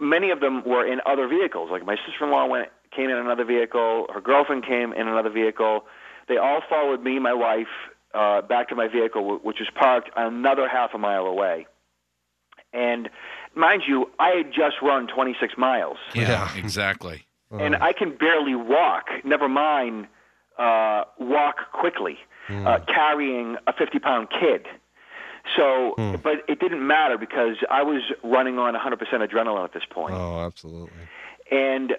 [0.00, 1.70] many of them were in other vehicles.
[1.70, 5.84] Like my sister-in-law went came in another vehicle, her girlfriend came in another vehicle.
[6.28, 7.66] They all followed me, my wife,
[8.14, 11.66] uh, back to my vehicle, which was parked another half a mile away.
[12.72, 13.10] And
[13.54, 17.24] mind you, I had just run 26 miles Yeah, exactly.
[17.50, 19.06] and I can barely walk.
[19.24, 20.06] Never mind
[20.58, 24.66] uh, walk quickly, uh, carrying a 50-pound kid.
[25.56, 30.14] So, but it didn't matter because I was running on 100% adrenaline at this point,
[30.14, 30.92] Oh, absolutely.
[31.50, 31.94] and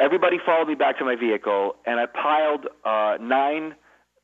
[0.00, 3.74] everybody followed me back to my vehicle, and I piled uh, nine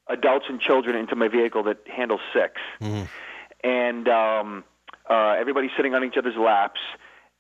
[0.09, 2.61] adults and children into my vehicle that handles six
[3.63, 4.65] and um,
[5.09, 6.81] uh, everybody's sitting on each other's laps.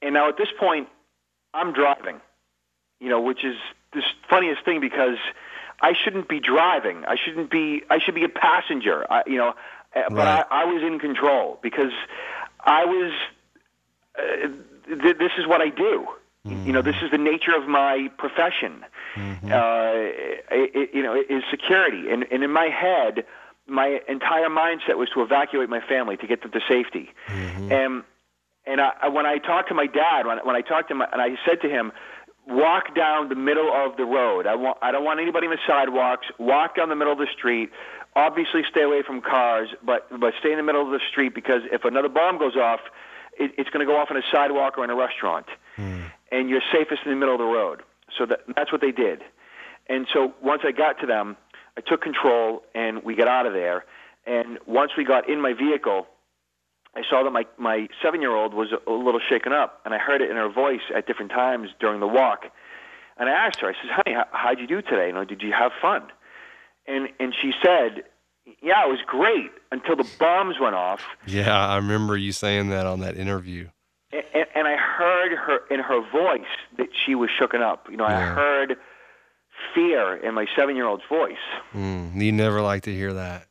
[0.02, 0.88] And now at this point,
[1.52, 2.20] I'm driving,
[3.00, 3.56] you know, which is
[3.92, 5.18] the funniest thing because
[5.80, 7.04] I shouldn't be driving.
[7.06, 7.82] I shouldn't be.
[7.90, 9.06] I should be a passenger.
[9.10, 9.54] I, you know,
[9.94, 11.92] uh, but I, I was in control because
[12.60, 13.12] I was.
[14.18, 14.48] Uh,
[14.88, 16.06] th- this is what I do.
[16.66, 18.84] You know, this is the nature of my profession.
[19.14, 19.52] Mm-hmm.
[19.52, 23.24] Uh, it, it, you know, is security, and, and in my head,
[23.66, 27.10] my entire mindset was to evacuate my family to get them to safety.
[27.28, 27.72] Mm-hmm.
[27.72, 28.02] And
[28.66, 31.20] and I, when I talked to my dad, when, when I talked to him, and
[31.20, 31.92] I said to him,
[32.46, 34.46] "Walk down the middle of the road.
[34.46, 36.26] I want I don't want anybody on the sidewalks.
[36.38, 37.70] Walk down the middle of the street.
[38.16, 41.62] Obviously, stay away from cars, but but stay in the middle of the street because
[41.72, 42.80] if another bomb goes off,
[43.38, 45.46] it, it's going to go off on a sidewalk or in a restaurant."
[45.76, 46.02] Hmm.
[46.30, 47.82] and you're safest in the middle of the road.
[48.18, 49.22] So that, that's what they did.
[49.88, 51.36] And so once I got to them,
[51.76, 53.84] I took control and we got out of there.
[54.26, 56.06] And once we got in my vehicle,
[56.96, 59.92] I saw that my my seven year old was a, a little shaken up, and
[59.92, 62.44] I heard it in her voice at different times during the walk.
[63.18, 65.08] And I asked her, I said, "Honey, how, how'd you do today?
[65.08, 66.02] You know, did you have fun?"
[66.86, 68.04] And and she said,
[68.62, 72.86] "Yeah, it was great until the bombs went off." Yeah, I remember you saying that
[72.86, 73.68] on that interview.
[74.12, 76.40] And, and I heard her in her voice
[76.78, 77.86] that she was shooken up.
[77.90, 78.76] You know, I heard
[79.74, 81.36] fear in my seven year old's voice.
[81.74, 83.46] Mm, you never like to hear that.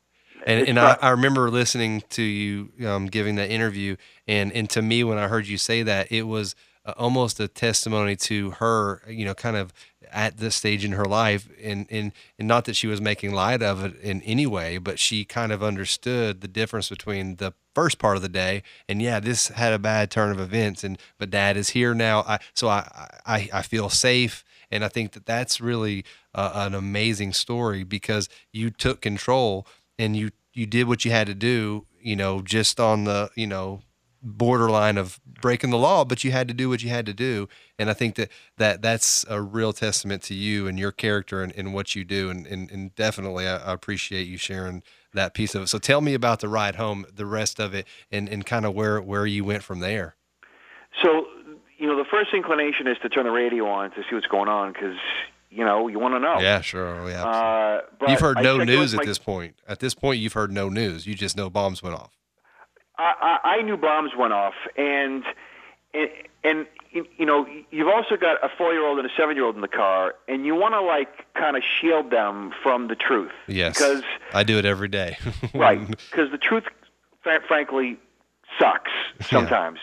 [0.45, 3.95] And, and I, I remember listening to you um, giving that interview,
[4.27, 6.53] and, and to me, when I heard you say that, it was
[6.85, 9.71] uh, almost a testimony to her, you know, kind of
[10.13, 13.61] at this stage in her life, and, and, and not that she was making light
[13.61, 17.97] of it in any way, but she kind of understood the difference between the first
[17.97, 21.29] part of the day and yeah, this had a bad turn of events, and but
[21.29, 25.25] Dad is here now, I, so I, I I feel safe, and I think that
[25.25, 31.05] that's really uh, an amazing story because you took control and you you did what
[31.05, 33.81] you had to do you know just on the you know
[34.23, 37.47] borderline of breaking the law but you had to do what you had to do.
[37.77, 41.53] And i think that that that's a real testament to you and your character and,
[41.55, 42.29] and what you do.
[42.29, 44.81] And, and, and definitely I, I appreciate you sharing
[45.13, 45.67] that piece of it.
[45.67, 48.73] So tell me about the ride home the rest of it and, and kind of
[48.73, 50.15] where where you went from there.
[51.01, 51.25] So,
[51.77, 54.47] you know, the first inclination is to turn the radio on to see what's going
[54.47, 54.95] on because,
[55.49, 56.39] you know, you want to know.
[56.39, 57.09] yeah sure.
[57.09, 59.55] Yeah Uh, you've heard no news at my- this point.
[59.67, 61.05] At this point you've heard no news.
[61.05, 62.11] You just know bombs went off
[62.97, 65.23] I, I, I knew bombs went off, and
[65.93, 66.09] and,
[66.43, 70.45] and you know, you've also got a four-year-old and a seven-year-old in the car, and
[70.45, 73.31] you want to like kind of shield them from the truth.
[73.47, 74.03] yes Because
[74.33, 75.17] i do it every day
[75.53, 76.63] right, because the truth,
[77.47, 77.97] frankly,
[78.59, 79.79] sucks sometimes.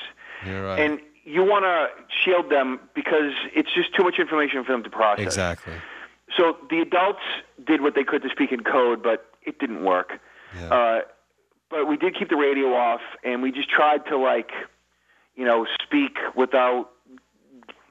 [0.46, 0.78] You're right.
[0.80, 1.88] and you want to
[2.24, 5.24] shield them because it's just too much information for them to process.
[5.24, 5.74] exactly
[6.36, 7.20] So the adults
[7.66, 10.18] did what they could to speak in code, but it didn't work.
[10.70, 11.00] Uh,
[11.70, 14.50] but we did keep the radio off, and we just tried to like,
[15.36, 16.90] you know, speak without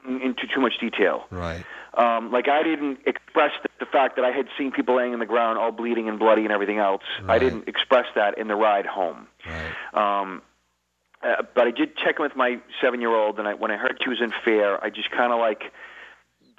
[0.06, 1.24] into too much detail.
[1.30, 1.64] right
[1.94, 5.18] Um, like I didn't express the, the fact that I had seen people laying in
[5.18, 7.02] the ground, all bleeding and bloody and everything else.
[7.22, 7.34] Right.
[7.34, 9.26] I didn't express that in the ride home.
[9.46, 10.20] Right.
[10.20, 10.42] Um,
[11.22, 14.08] uh, but I did check in with my seven-year-old, and I, when I heard she
[14.08, 15.64] was in fear, I just kind of like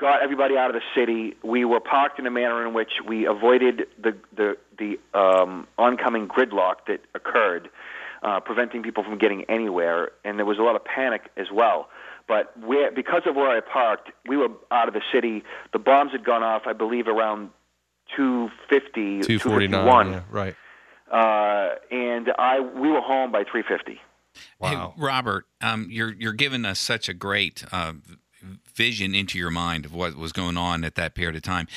[0.02, 1.36] got everybody out of the city.
[1.44, 6.28] We were parked in a manner in which we avoided the the the um, oncoming
[6.28, 7.70] gridlock that occurred,
[8.24, 11.88] uh, preventing people from getting anywhere, and there was a lot of panic as well.
[12.28, 15.44] But where, because of where I parked, we were out of the city.
[15.72, 17.52] The bombs had gone off, I believe, around
[18.16, 20.56] 250, 249 yeah, right
[21.12, 24.02] Uh, and I we were home by 350.
[24.62, 27.94] Hey, Robert, um, you're you're giving us such a great uh,
[28.76, 31.68] vision into your mind of what was going on at that period of time.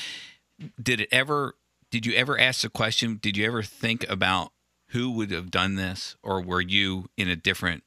[0.81, 1.55] Did it ever?
[1.91, 3.19] Did you ever ask the question?
[3.21, 4.51] Did you ever think about
[4.89, 7.83] who would have done this, or were you in a different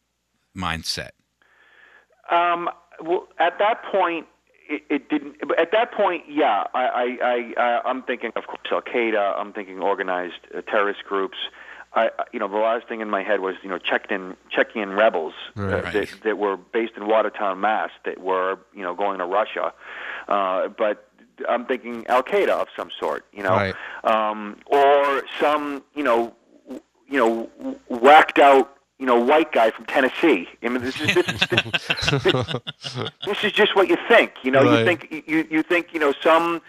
[0.57, 1.11] mindset?
[2.31, 2.69] Um,
[3.03, 4.27] well, at that point,
[4.69, 5.37] it, it didn't.
[5.59, 9.39] At that point, yeah, I, I, I, I I'm thinking, of course, Al Qaeda.
[9.39, 11.39] I'm thinking organized uh, terrorist groups.
[11.95, 15.33] I, you know, the last thing in my head was, you know, Chechen Chechen rebels
[15.57, 15.93] uh, Right.
[15.93, 19.73] that, that were based in Watertown, Mass, that were, you know, going to Russia.
[20.29, 21.09] Uh, but
[21.49, 23.75] I'm thinking Al Qaeda of some sort, you know, Right.
[24.05, 26.35] um, or some, you know,
[27.09, 30.49] you know, whacked out, you know, white guy from Tennessee.
[30.63, 32.57] I mean, this is this, is- this,
[33.27, 34.33] this is just what you think.
[34.43, 34.81] You know, Right.
[34.81, 36.61] you think you you think you know some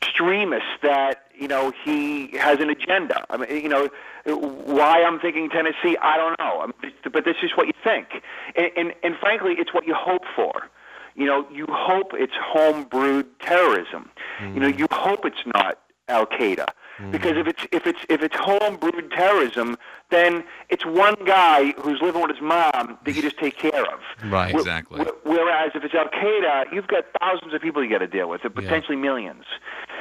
[0.00, 3.24] extremist that you know he has an agenda.
[3.30, 3.88] I mean, you know,
[4.24, 6.60] why I'm thinking Tennessee, I don't know.
[6.62, 8.22] I mean, but this is what you think,
[8.54, 10.68] and and, and frankly, it's what you hope for.
[11.16, 14.10] You know, you hope it's home-brewed terrorism.
[14.40, 14.78] You know, mm.
[14.80, 16.66] you hope it's not Al Qaeda.
[17.10, 19.76] Because if it's if it's if it's home-brewed terrorism,
[20.10, 24.00] then it's one guy who's living with his mom that you just take care of.
[24.30, 24.52] Right.
[24.54, 25.04] Wh- Exactly.
[25.04, 28.28] wh- Whereas if it's Al Qaeda, you've got thousands of people you got to deal
[28.28, 29.44] with, and potentially millions.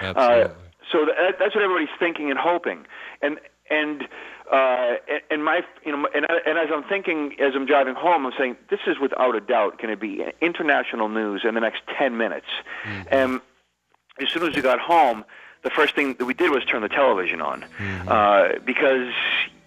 [0.01, 0.43] Absolutely.
[0.43, 0.47] Uh,
[0.91, 2.85] so that, that's what everybody's thinking and hoping.
[3.23, 3.39] And
[3.71, 4.03] and
[4.51, 4.95] uh,
[5.31, 8.33] and- my you know and, I- and as I'm thinking as I'm driving home, I'm
[8.37, 12.17] saying this is without a doubt going to be international news in the next ten
[12.17, 12.47] minutes.
[13.09, 13.41] And
[14.21, 15.25] as soon as we got home,
[15.63, 17.65] the first thing that we did was turn the television on
[18.07, 19.13] uh, because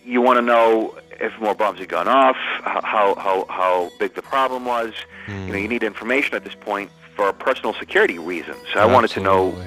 [0.05, 4.23] you want to know if more bombs had gone off, how how how big the
[4.23, 4.93] problem was.
[5.29, 8.59] You know, you need information at this point for personal security reasons.
[8.75, 9.59] I wanted to know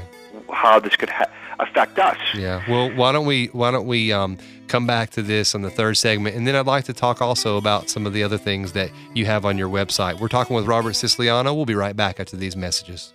[0.54, 1.10] how this could.
[1.10, 1.26] Ha-
[1.60, 2.18] affect us.
[2.34, 2.64] Yeah.
[2.70, 5.98] Well, why don't we why don't we um, come back to this on the third
[5.98, 8.90] segment, and then I'd like to talk also about some of the other things that
[9.14, 10.20] you have on your website.
[10.20, 11.54] We're talking with Robert Siciliano.
[11.54, 13.14] We'll be right back after these messages.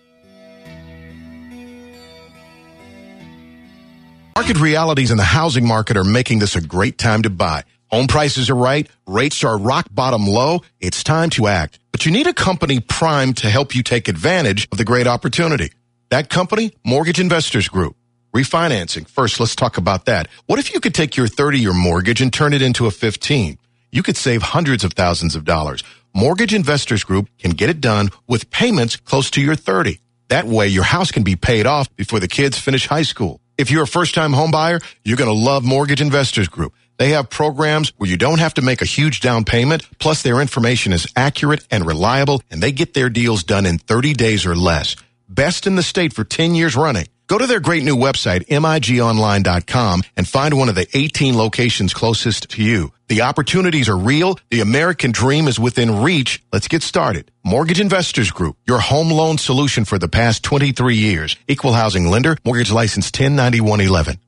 [4.36, 7.62] Market realities in the housing market are making this a great time to buy.
[7.92, 10.62] Home prices are right, rates are rock bottom low.
[10.80, 11.78] It's time to act.
[11.92, 15.70] But you need a company primed to help you take advantage of the great opportunity.
[16.08, 17.94] That company, Mortgage Investors Group.
[18.34, 19.08] Refinancing.
[19.08, 20.26] First, let's talk about that.
[20.46, 23.56] What if you could take your 30 year mortgage and turn it into a 15?
[23.92, 25.84] You could save hundreds of thousands of dollars.
[26.12, 30.00] Mortgage Investors Group can get it done with payments close to your 30.
[30.26, 33.40] That way your house can be paid off before the kids finish high school.
[33.56, 36.74] If you're a first time home buyer, you're going to love Mortgage Investors Group.
[36.96, 39.86] They have programs where you don't have to make a huge down payment.
[39.98, 44.14] Plus their information is accurate and reliable and they get their deals done in 30
[44.14, 44.96] days or less.
[45.28, 47.06] Best in the state for 10 years running.
[47.26, 52.50] Go to their great new website, migonline.com, and find one of the 18 locations closest
[52.50, 52.92] to you.
[53.08, 54.38] The opportunities are real.
[54.50, 56.42] The American dream is within reach.
[56.52, 57.30] Let's get started.
[57.44, 61.36] Mortgage Investors Group, your home loan solution for the past 23 years.
[61.46, 64.18] Equal housing lender, mortgage license 109111.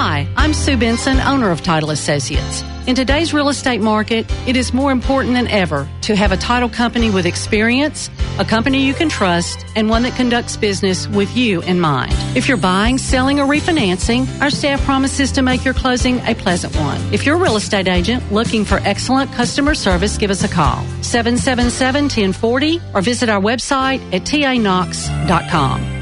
[0.00, 2.62] Hi, I'm Sue Benson, owner of Title Associates.
[2.86, 6.68] In today's real estate market, it is more important than ever to have a title
[6.68, 11.62] company with experience, a company you can trust, and one that conducts business with you
[11.62, 12.14] in mind.
[12.36, 16.76] If you're buying, selling, or refinancing, our staff promises to make your closing a pleasant
[16.76, 17.00] one.
[17.12, 20.84] If you're a real estate agent looking for excellent customer service, give us a call
[21.02, 25.98] 777 1040 or visit our website at tanox.com.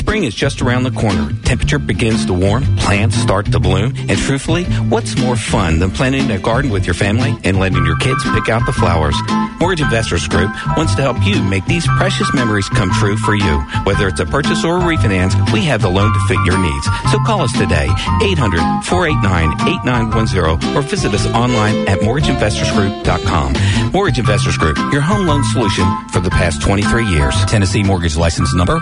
[0.00, 1.30] Spring is just around the corner.
[1.44, 6.30] Temperature begins to warm, plants start to bloom, and truthfully, what's more fun than planting
[6.30, 9.14] a garden with your family and letting your kids pick out the flowers?
[9.60, 13.60] Mortgage Investors Group wants to help you make these precious memories come true for you.
[13.84, 16.86] Whether it's a purchase or a refinance, we have the loan to fit your needs.
[17.12, 17.88] So call us today,
[18.22, 23.92] 800-489-8910, or visit us online at mortgageinvestorsgroup.com.
[23.92, 27.34] Mortgage Investors Group, your home loan solution for the past 23 years.
[27.44, 28.80] Tennessee Mortgage License Number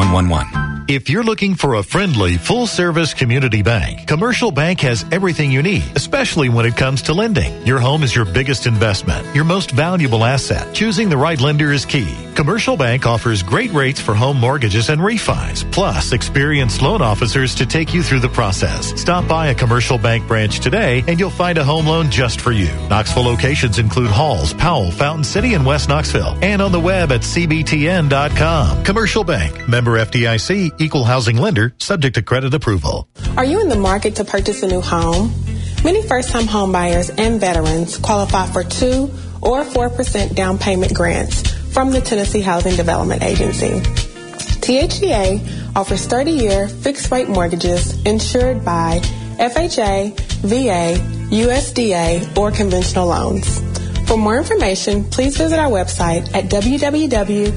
[0.00, 0.70] 109111.
[0.88, 5.62] If you're looking for a friendly, full service community bank, Commercial Bank has everything you
[5.62, 7.64] need, especially when it comes to lending.
[7.64, 10.74] Your home is your biggest investment, your most valuable asset.
[10.74, 12.12] Choosing the right lender is key.
[12.40, 17.66] Commercial Bank offers great rates for home mortgages and refis, plus experienced loan officers to
[17.66, 18.98] take you through the process.
[18.98, 22.50] Stop by a Commercial Bank branch today and you'll find a home loan just for
[22.50, 22.72] you.
[22.88, 27.20] Knoxville locations include Halls, Powell, Fountain City, and West Knoxville, and on the web at
[27.20, 28.84] cbtn.com.
[28.84, 33.06] Commercial Bank, member FDIC, equal housing lender, subject to credit approval.
[33.36, 35.30] Are you in the market to purchase a new home?
[35.84, 39.10] Many first time homebuyers and veterans qualify for 2
[39.42, 43.80] or 4% down payment grants from the Tennessee Housing Development Agency.
[44.60, 49.00] THDA offers 30 year fixed rate mortgages insured by
[49.38, 50.96] FHA, VA,
[51.30, 53.60] USDA, or conventional loans.
[54.06, 57.50] For more information, please visit our website at www.thdA.org.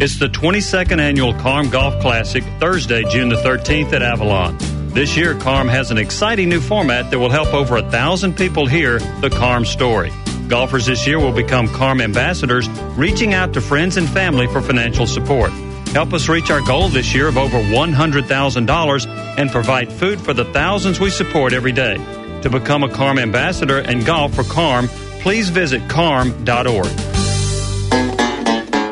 [0.00, 4.58] It's the 22nd annual KARM Golf Classic, Thursday, June the 13th at Avalon.
[4.88, 8.66] This year, KARM has an exciting new format that will help over a thousand people
[8.66, 10.12] hear the KARM story.
[10.52, 15.06] Golfers this year will become KARM ambassadors, reaching out to friends and family for financial
[15.06, 15.50] support.
[15.94, 19.06] Help us reach our goal this year of over $100,000
[19.38, 21.96] and provide food for the thousands we support every day.
[22.42, 24.88] To become a KARM ambassador and golf for KARM,
[25.22, 26.84] please visit karm.org.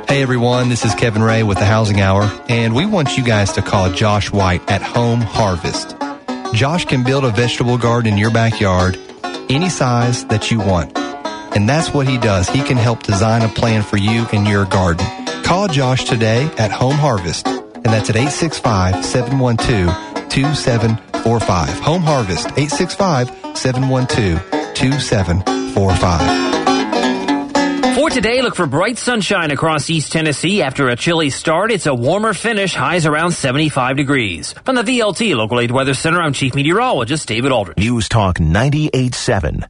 [0.08, 3.52] Hey everyone, this is Kevin Ray with the Housing Hour, and we want you guys
[3.52, 5.94] to call Josh White at Home Harvest.
[6.54, 8.98] Josh can build a vegetable garden in your backyard
[9.50, 10.99] any size that you want.
[11.54, 12.48] And that's what he does.
[12.48, 15.06] He can help design a plan for you and your garden.
[15.42, 21.68] Call Josh today at Home Harvest, and that's at 865 712 2745.
[21.80, 26.50] Home Harvest, 865 712 2745.
[27.96, 30.62] For today, look for bright sunshine across East Tennessee.
[30.62, 34.54] After a chilly start, it's a warmer finish, highs around 75 degrees.
[34.64, 37.76] From the VLT Local 8 Weather Center, I'm Chief Meteorologist David Aldridge.
[37.76, 39.64] News Talk 98.7.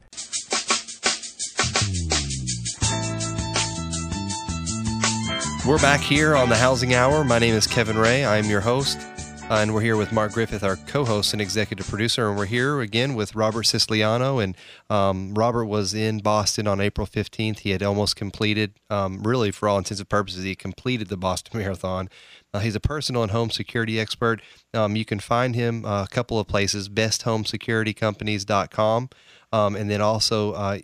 [5.63, 7.23] We're back here on the Housing Hour.
[7.23, 8.25] My name is Kevin Ray.
[8.25, 8.99] I'm your host.
[9.47, 12.81] Uh, and we're here with Mark Griffith, our co-host and executive producer, and we're here
[12.81, 14.39] again with Robert Siciliano.
[14.39, 14.57] And
[14.89, 17.59] um, Robert was in Boston on April 15th.
[17.59, 21.59] He had almost completed, um, really for all intents and purposes, he completed the Boston
[21.63, 22.09] Marathon.
[22.51, 24.41] Uh, he's a personal and home security expert.
[24.73, 29.09] Um, you can find him uh, a couple of places: besthomesecuritycompanys.com,
[29.53, 30.79] um, and then also uh,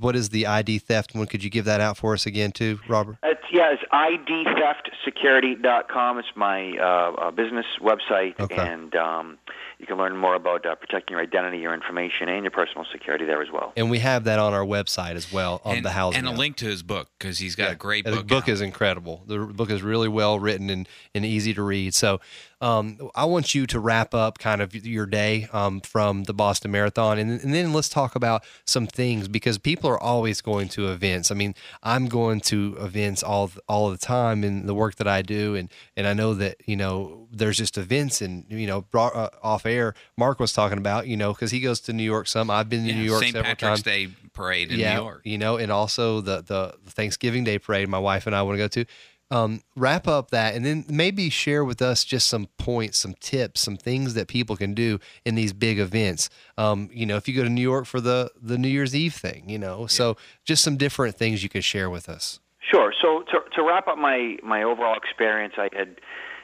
[0.00, 1.26] what is the ID theft one?
[1.26, 3.16] Could you give that out for us again, too, Robert?
[3.22, 6.18] It's yeah, it's idtheftsecurity.com.
[6.18, 8.56] It's my uh, uh, business website, Okay.
[8.56, 9.38] and um,
[9.78, 13.24] you can learn more about uh, protecting your identity, your information, and your personal security
[13.24, 13.72] there as well.
[13.76, 16.18] And we have that on our website as well on and, the housing.
[16.20, 16.36] and a Hour.
[16.36, 18.28] link to his book because he's got a great And book.
[18.28, 19.22] The book is incredible.
[19.26, 21.94] The book is really well written and, and easy to read.
[21.94, 22.20] So,
[22.62, 26.70] um, I want you to wrap up kind of your day um, from the Boston
[26.70, 30.92] Marathon, and, and then let's talk about some things because people are always going to
[30.92, 31.32] events.
[31.32, 35.22] I mean, I'm going to events all all the time in the work that I
[35.22, 39.16] do, and and I know that you know there's just events, and you know, brought,
[39.16, 42.28] uh, off air, Mark was talking about you know because he goes to New York
[42.28, 42.48] some.
[42.48, 43.32] I've been to New York St.
[43.32, 43.82] several Patrick's times.
[43.82, 45.22] Day parade in yeah, New York.
[45.24, 47.88] you know, and also the the Thanksgiving Day parade.
[47.88, 48.84] My wife and I want to go to.
[49.30, 53.62] Um, wrap up that, and then maybe share with us just some points, some tips,
[53.62, 56.28] some things that people can do in these big events.
[56.58, 59.14] Um, you know, if you go to New York for the the New Year's Eve
[59.14, 62.40] thing, you know, so just some different things you can share with us.
[62.70, 62.92] Sure.
[63.00, 65.96] So to, to wrap up my my overall experience, I had,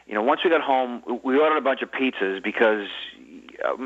[0.07, 2.89] you know, once we got home, we ordered a bunch of pizzas because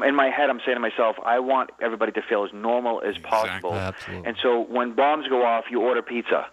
[0.05, 3.17] in my head I'm saying to myself, I want everybody to feel as normal as
[3.19, 3.75] possible.
[3.75, 4.29] Absolutely.
[4.29, 6.47] And so when bombs go off, you order pizza.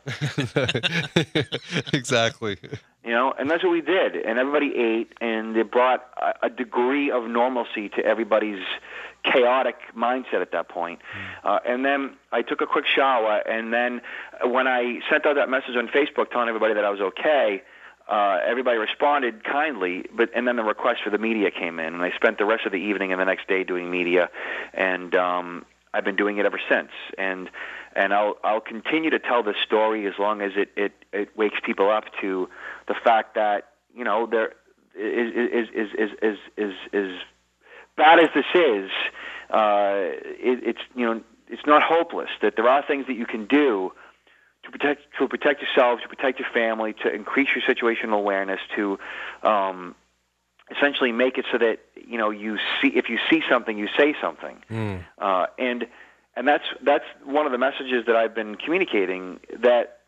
[1.94, 2.58] exactly.
[3.04, 6.50] You know, and that's what we did, and everybody ate, and it brought a, a
[6.50, 8.64] degree of normalcy to everybody's
[9.24, 11.00] chaotic mindset at that point.
[11.44, 14.02] Uh, and then I took a quick shower, and then
[14.44, 17.64] when I sent out that message on Facebook telling everybody that I was okay,
[18.10, 22.02] uh, everybody responded kindly, but and then the request for the media came in, and
[22.02, 24.30] I spent the rest of the evening and the next day doing media,
[24.74, 26.90] and um, I've been doing it ever since.
[27.18, 27.50] And
[27.96, 31.60] and I'll I'll continue to tell this story as long as it it, it wakes
[31.64, 32.50] people up to
[32.88, 34.54] the fact that you know there
[34.96, 37.20] is is is is is is,
[37.96, 38.90] bad as this is,
[39.52, 42.30] uh, it, it's you know it's not hopeless.
[42.42, 43.92] That there are things that you can do
[44.72, 49.00] to protect to protect yourself, to protect your family, to increase your situational awareness, to
[49.44, 49.96] um,
[50.76, 54.16] essentially make it so that you know you see if you see something, you say
[54.22, 54.62] something,
[55.18, 55.88] uh, and
[56.36, 59.40] and that's that's one of the messages that I've been communicating.
[59.58, 60.00] That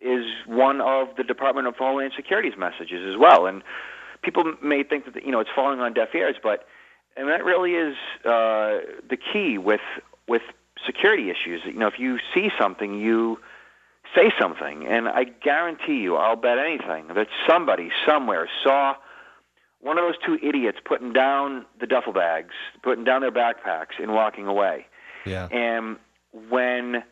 [0.00, 3.62] is one of the Department of Homeland Security's messages as well, and
[4.22, 6.66] people may think that you know it's falling on deaf ears, but
[7.16, 9.80] and that really is uh, the key with
[10.28, 10.42] with
[10.86, 11.62] security issues.
[11.64, 13.38] You know, if you see something, you
[14.14, 18.94] say something, and I guarantee you, I'll bet anything that somebody somewhere saw
[19.80, 24.12] one of those two idiots putting down the duffel bags, putting down their backpacks, and
[24.12, 24.86] walking away.
[25.24, 25.46] Yeah.
[25.46, 25.96] And
[26.48, 27.02] when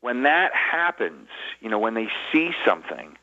[0.00, 1.28] when that happens,
[1.60, 3.16] you know, when they see something,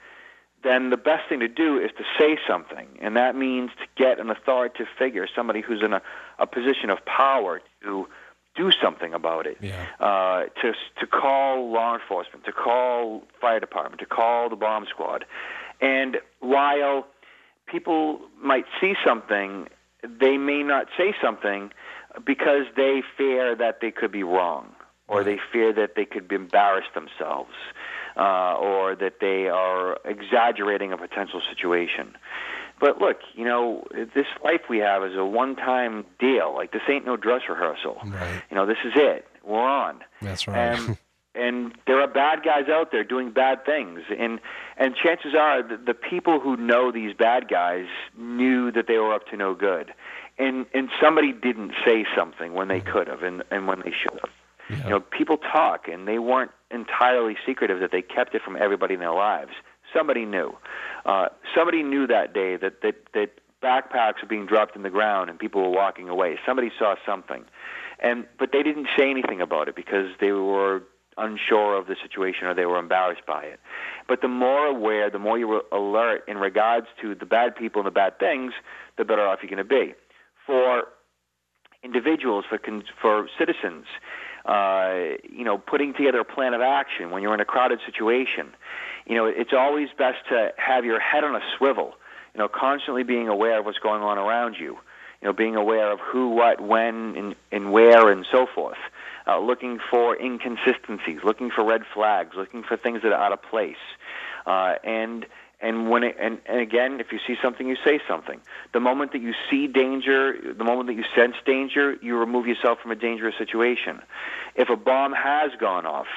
[0.64, 4.20] then the best thing to do is to say something, and that means to get
[4.20, 6.02] an authoritative figure, somebody who's in a,
[6.40, 8.08] a position of power, to
[8.56, 9.58] do something about it.
[9.62, 9.86] Yeah.
[10.00, 15.26] Uh, to to call law enforcement, to call fire department, to call the bomb squad,
[15.82, 17.08] and while
[17.68, 19.68] people might see something,
[20.04, 21.72] they may not say something
[22.26, 24.76] because they fear that they could be wrong,
[25.08, 27.54] or they fear that they could embarrass themselves,
[28.18, 32.16] uh, or that they are exaggerating a potential situation.
[32.84, 36.54] But look, you know, this life we have is a one-time deal.
[36.54, 37.98] Like this ain't no dress rehearsal.
[38.06, 38.42] Right.
[38.52, 39.26] You know, this is it.
[39.42, 40.02] We're on.
[40.22, 40.58] That's right.
[40.58, 40.98] And
[41.34, 44.42] and there are bad guys out there doing bad things, and
[44.76, 47.86] and chances are the, the people who know these bad guys
[48.18, 49.94] knew that they were up to no good,
[50.38, 52.92] and and somebody didn't say something when they mm.
[52.92, 54.30] could have, and and when they should have.
[54.84, 58.96] You know, people talk, and they weren't entirely secretive that they kept it from everybody
[58.96, 59.52] in their lives.
[59.94, 60.56] Somebody knew.
[61.06, 63.30] Uh, somebody knew that day that that that
[63.62, 66.38] backpacks were being dropped in the ground and people were walking away.
[66.46, 67.44] Somebody saw something,
[68.00, 70.84] and but they didn't say anything about it because they were
[71.18, 73.60] unsure of the situation or they were embarrassed by it.
[74.08, 77.82] But the more aware, the more you were alert in regards to the bad people
[77.82, 78.54] and the bad things,
[78.98, 79.94] the better off you're going to be.
[80.46, 80.86] For
[81.84, 83.86] individuals, for con- for citizens,
[84.46, 88.48] uh, you know, putting together a plan of action when you're in a crowded situation.
[89.06, 91.94] You know, it's always best to have your head on a swivel.
[92.34, 94.78] You know, constantly being aware of what's going on around you.
[95.22, 98.78] You know, being aware of who, what, when, and, and where, and so forth.
[99.26, 103.42] Uh, looking for inconsistencies, looking for red flags, looking for things that are out of
[103.42, 103.78] place,
[104.46, 105.26] uh, and
[105.64, 108.40] and when it, and, and again, if you see something, you say something.
[108.74, 112.80] The moment that you see danger, the moment that you sense danger, you remove yourself
[112.82, 114.02] from a dangerous situation.
[114.56, 116.08] If a bomb has gone off,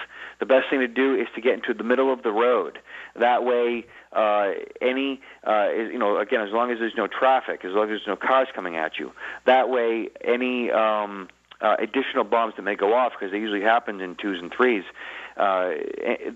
[0.41, 2.79] the best thing to do is to get into the middle of the road.
[3.15, 4.51] That way, uh,
[4.83, 8.07] any uh, you know, again, as long as there's no traffic, as long as there's
[8.07, 9.13] no cars coming at you,
[9.47, 11.29] that way, any um,
[11.61, 14.85] uh, additional bombs that may go off, because they usually happen in twos and threes,
[15.37, 15.71] uh,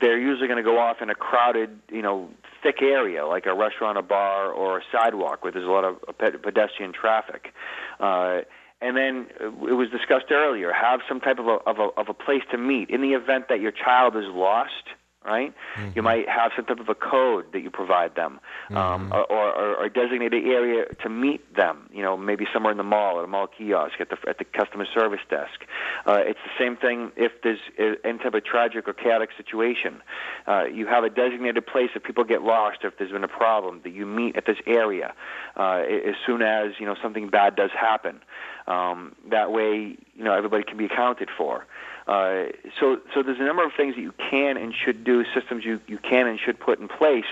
[0.01, 2.29] they're usually going to go off in a crowded, you know,
[2.63, 5.97] thick area like a restaurant, a bar, or a sidewalk where there's a lot of
[6.43, 7.53] pedestrian traffic.
[7.99, 8.41] Uh,
[8.83, 10.73] and then it was discussed earlier.
[10.73, 13.47] Have some type of a, of a of a place to meet in the event
[13.49, 14.89] that your child is lost
[15.25, 15.53] right?
[15.77, 15.91] Mm-hmm.
[15.95, 18.41] You might have some type of a code that you provide them,
[18.71, 19.13] um, mm-hmm.
[19.13, 21.91] or, or, or a designated area to meet them.
[21.93, 24.45] You know, maybe somewhere in the mall, at a mall kiosk, at the at the
[24.45, 25.67] customer service desk.
[26.07, 27.59] Uh, it's the same thing if there's
[28.03, 30.01] any type of tragic or chaotic situation.
[30.47, 33.29] Uh, you have a designated place if people get lost, or if there's been a
[33.29, 35.13] problem, that you meet at this area
[35.57, 38.21] uh, as soon as you know something bad does happen.
[38.67, 41.67] Um, that way, you know everybody can be accounted for.
[42.11, 42.47] Uh,
[42.81, 45.81] so, so there's a number of things that you can and should do, systems you,
[45.87, 47.25] you can and should put in place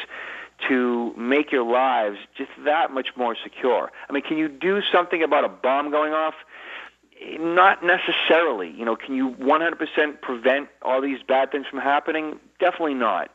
[0.68, 3.90] to make your lives just that much more secure.
[4.08, 6.34] I mean, can you do something about a bomb going off?
[7.40, 8.70] Not necessarily.
[8.70, 12.38] You know, can you 100% prevent all these bad things from happening?
[12.60, 13.32] Definitely not.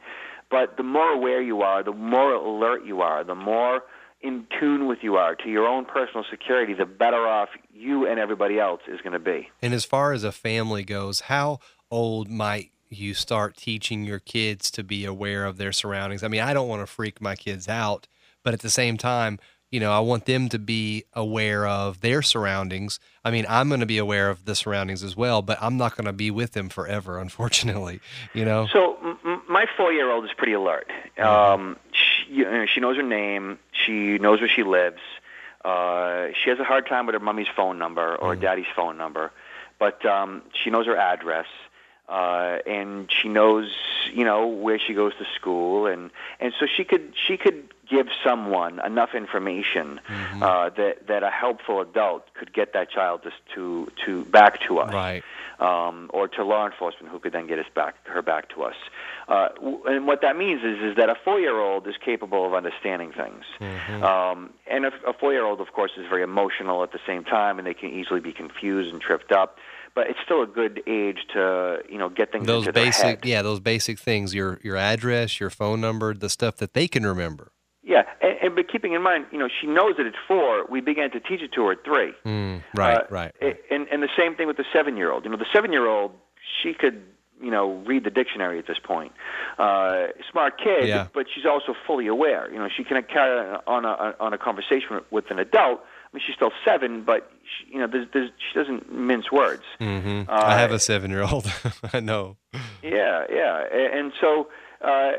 [0.49, 3.83] But the more aware you are, the more alert you are, the more
[4.23, 8.19] in tune with you are to your own personal security, the better off you and
[8.19, 9.49] everybody else is going to be.
[9.61, 11.59] And as far as a family goes, how
[11.91, 16.23] old might you start teaching your kids to be aware of their surroundings?
[16.23, 18.07] I mean, I don't want to freak my kids out,
[18.43, 19.39] but at the same time,
[19.73, 22.99] you know, I want them to be aware of their surroundings.
[23.25, 25.97] I mean, I'm going to be aware of the surroundings as well, but I'm not
[25.97, 27.99] going to be with them forever, unfortunately.
[28.33, 28.67] You know.
[28.71, 30.87] So m- my four-year-old is pretty alert.
[31.17, 31.27] Mm-hmm.
[31.27, 31.77] Um,
[32.33, 33.59] you know, she knows her name.
[33.71, 35.01] She knows where she lives.
[35.63, 38.41] Uh, she has a hard time with her mommy's phone number or mm.
[38.41, 39.31] daddy's phone number,
[39.79, 41.47] but um, she knows her address.
[42.09, 43.71] Uh, and she knows,
[44.13, 46.11] you know, where she goes to school, and
[46.41, 50.43] and so she could she could give someone enough information mm-hmm.
[50.43, 54.79] uh, that that a helpful adult could get that child to to, to back to
[54.79, 55.23] us, right?
[55.63, 58.75] Um, or to law enforcement, who could then get us back her back to us.
[59.29, 59.47] Uh,
[59.85, 63.13] and what that means is is that a four year old is capable of understanding
[63.15, 64.03] things, mm-hmm.
[64.03, 67.23] um, and a, a four year old, of course, is very emotional at the same
[67.23, 69.57] time, and they can easily be confused and tripped up
[69.95, 73.59] but it's still a good age to you know get things those basic yeah those
[73.59, 77.52] basic things your your address your phone number the stuff that they can remember
[77.83, 80.65] yeah, and, and but keeping in mind, you know, she knows that it's four.
[80.69, 82.13] We began to teach it to her at three.
[82.25, 83.57] Mm, right, uh, right, right.
[83.69, 85.25] And and the same thing with the seven-year-old.
[85.25, 86.13] You know, the seven-year-old,
[86.61, 87.03] she could
[87.41, 89.11] you know read the dictionary at this point.
[89.59, 91.07] Uh, smart kid, yeah.
[91.13, 92.49] but she's also fully aware.
[92.51, 95.81] You know, she can carry on a on a conversation with an adult.
[95.81, 99.63] I mean, she's still seven, but she, you know, there's, there's, she doesn't mince words.
[99.81, 100.29] Mm-hmm.
[100.29, 101.51] Uh, I have a seven-year-old.
[101.93, 102.37] I know.
[102.83, 104.47] Yeah, yeah, and, and so
[104.83, 105.13] uh,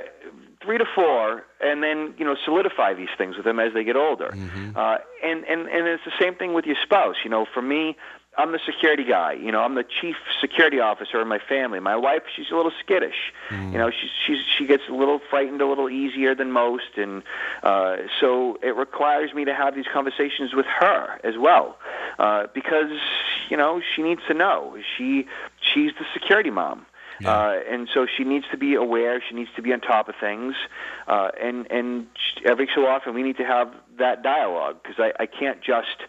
[0.65, 3.97] three to four, and then you know solidify these things with them as they get
[3.97, 4.31] older.
[4.33, 4.77] Mm-hmm.
[4.77, 7.17] Uh, and and and it's the same thing with your spouse.
[7.25, 7.97] You know, for me,
[8.37, 9.35] I'm the security guy.
[9.35, 11.79] You know, I'm the chief security officer in my family.
[11.81, 13.33] My wife, she's a little skittish.
[13.51, 13.73] Mm.
[13.73, 17.23] You know, she's she's she gets a little frightened a little easier than most, and
[17.63, 21.79] uh, so it requires me to have these conversations with her as well,
[22.19, 22.91] uh, because
[23.51, 24.77] you know she needs to know.
[24.97, 25.27] She
[25.61, 26.87] she's the security mom.
[27.21, 27.31] Yeah.
[27.31, 29.23] Uh, and so she needs to be aware.
[29.27, 30.55] She needs to be on top of things,
[31.07, 32.07] uh, and and
[32.45, 36.03] every so often we need to have that dialogue because I, I can't just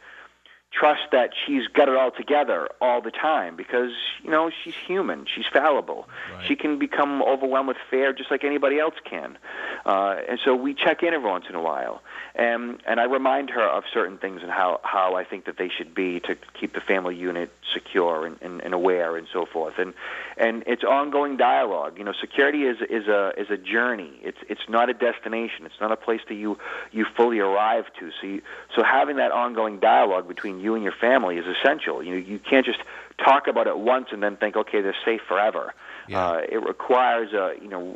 [0.77, 3.91] trust that she's got it all together all the time because
[4.23, 5.25] you know she's human.
[5.33, 6.07] She's fallible.
[6.33, 6.45] Right.
[6.47, 9.37] she can become overwhelmed with fear just like anybody else can.
[9.85, 12.01] Uh, and so we check in every once in a while.
[12.35, 15.69] And and I remind her of certain things and how how I think that they
[15.69, 19.75] should be to keep the family unit secure and, and, and aware and so forth.
[19.77, 19.93] And
[20.37, 21.97] and it's ongoing dialogue.
[21.97, 24.19] You know security is is a is a journey.
[24.21, 25.65] It's it's not a destination.
[25.65, 26.57] It's not a place that you
[26.91, 28.11] you fully arrive to.
[28.19, 28.41] So you,
[28.75, 32.03] so having that ongoing dialogue between you and your family is essential.
[32.03, 32.79] You you can't just
[33.23, 35.73] talk about it once and then think, okay, they're safe forever.
[36.07, 36.27] Yeah.
[36.27, 37.95] Uh, it requires, uh, you know,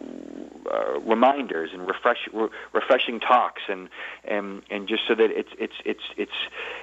[0.72, 3.89] uh, reminders and refresh, re- refreshing talks, and
[4.24, 6.39] and and just so that it's it's it's it's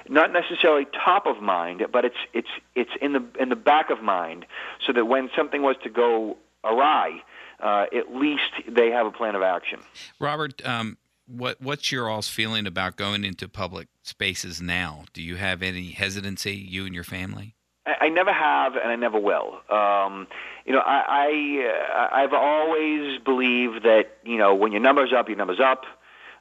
[0.07, 4.01] not necessarily top of mind, but it's it's it's in the in the back of
[4.03, 4.45] mind,
[4.85, 7.21] so that when something was to go awry,
[7.61, 9.79] uh, at least they have a plan of action.
[10.19, 10.97] Robert, um,
[11.27, 15.05] what what's your all's feeling about going into public spaces now?
[15.13, 17.55] Do you have any hesitancy, you and your family?
[17.85, 19.59] I, I never have, and I never will.
[19.69, 20.27] Um,
[20.65, 25.27] you know, I, I uh, I've always believed that you know when your numbers up,
[25.27, 25.83] your numbers up,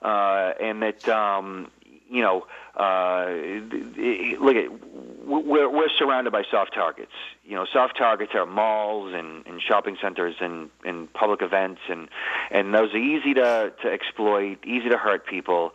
[0.03, 1.71] uh, and that um,
[2.09, 3.27] you know, uh,
[4.39, 4.69] look at
[5.27, 7.13] we're we're surrounded by soft targets.
[7.45, 12.09] You know, soft targets are malls and, and shopping centers and, and public events, and
[12.51, 15.73] and those are easy to to exploit, easy to hurt people.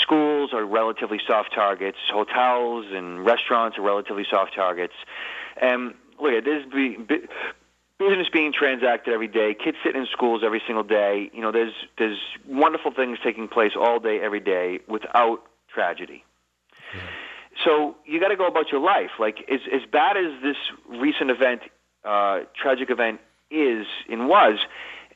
[0.00, 1.98] Schools are relatively soft targets.
[2.12, 4.94] Hotels and restaurants are relatively soft targets.
[5.56, 6.64] And look at this
[7.98, 11.30] business being transacted every day, kids sitting in schools every single day.
[11.32, 15.42] You know, there's there's wonderful things taking place all day, every day, without
[15.72, 16.24] tragedy.
[17.64, 19.10] So you got to go about your life.
[19.18, 20.56] Like as as bad as this
[20.88, 21.62] recent event,
[22.04, 23.20] uh, tragic event
[23.50, 24.58] is and was,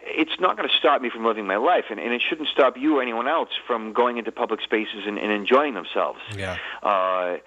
[0.02, 2.76] it's not going to stop me from living my life, and, and it shouldn't stop
[2.76, 6.20] you or anyone else from going into public spaces and, and enjoying themselves.
[6.36, 6.56] Yeah.
[6.82, 7.38] Uh,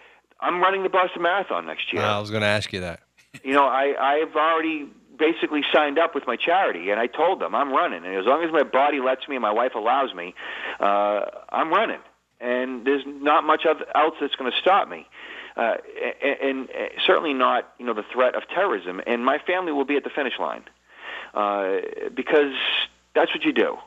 [0.42, 2.02] I'm running the Boston Marathon next year.
[2.02, 3.02] I was going to ask you that.
[3.44, 7.54] You know, I I've already basically signed up with my charity, and I told them
[7.54, 10.34] I'm running, and as long as my body lets me and my wife allows me,
[10.80, 12.00] uh, I'm running,
[12.40, 15.08] and there's not much else that's going to stop me.
[15.58, 15.76] Uh,
[16.24, 19.02] and, and uh, certainly not, you know, the threat of terrorism.
[19.06, 20.64] And my family will be at the finish line
[21.34, 21.78] uh,
[22.14, 22.54] because
[23.14, 23.78] that's what you do.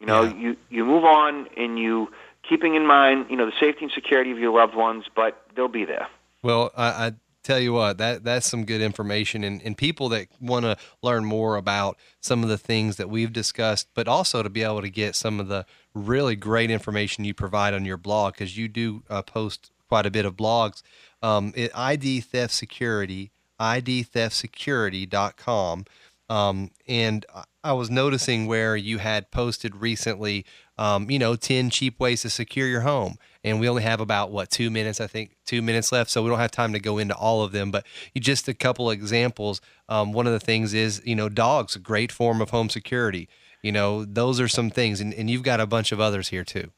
[0.00, 2.12] You know, you you move on and you
[2.48, 5.68] keeping in mind, you know, the safety and security of your loved ones, but they'll
[5.68, 6.06] be there.
[6.42, 7.12] Well, I, I
[7.46, 11.24] tell you what, that that's some good information, and, and people that want to learn
[11.24, 14.90] more about some of the things that we've discussed, but also to be able to
[14.90, 19.02] get some of the really great information you provide on your blog because you do
[19.08, 20.82] uh, post quite a bit of blogs.
[21.22, 23.30] Um, it, ID Theft Security,
[23.60, 25.84] idtheftsecurity.com.
[26.28, 27.24] Um, and
[27.62, 30.44] I- was noticing where you had posted recently,
[30.78, 33.18] um, you know, 10 cheap ways to secure your home.
[33.46, 36.10] And we only have about, what, two minutes, I think, two minutes left.
[36.10, 37.70] So we don't have time to go into all of them.
[37.70, 37.86] But
[38.18, 39.60] just a couple examples.
[39.88, 43.28] Um, one of the things is, you know, dogs, a great form of home security.
[43.62, 45.00] You know, those are some things.
[45.00, 46.70] And, and you've got a bunch of others here, too.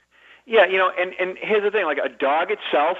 [0.47, 2.97] Yeah, you know, and and here's the thing: like a dog itself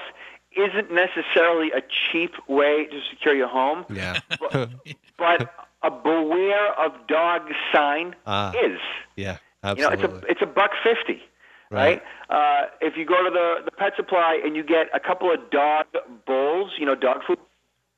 [0.55, 4.19] isn't necessarily a cheap way to secure your home, Yeah.
[5.17, 5.51] but
[5.81, 7.41] a beware of dog
[7.73, 8.79] sign Ah, is.
[9.15, 10.03] Yeah, You know, absolutely.
[10.03, 11.23] it's a it's a buck fifty,
[11.69, 12.01] right?
[12.29, 15.49] Uh, if you go to the the pet supply and you get a couple of
[15.49, 15.85] dog
[16.25, 17.37] bowls, you know, dog food,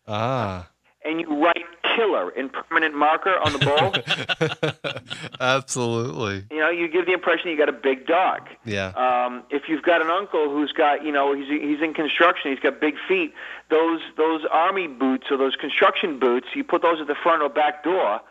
[0.08, 0.68] ah,
[1.04, 1.66] and you write
[1.96, 6.46] "killer" in permanent marker on the bowl, absolutely.
[6.52, 8.48] you know, you give the impression you got a big dog.
[8.66, 8.88] Yeah.
[8.90, 12.60] Um, if you've got an uncle who's got, you know, he's he's in construction, he's
[12.60, 13.34] got big feet.
[13.70, 17.50] Those those army boots or those construction boots, you put those at the front or
[17.50, 18.22] back door.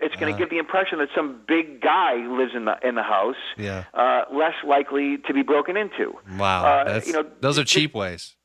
[0.00, 0.38] It's going to Uh.
[0.38, 3.36] give the impression that some big guy lives in the in the house.
[3.56, 3.84] Yeah.
[3.94, 6.16] Uh, less likely to be broken into.
[6.38, 6.64] Wow.
[6.64, 8.36] Uh, you know, those are cheap ways.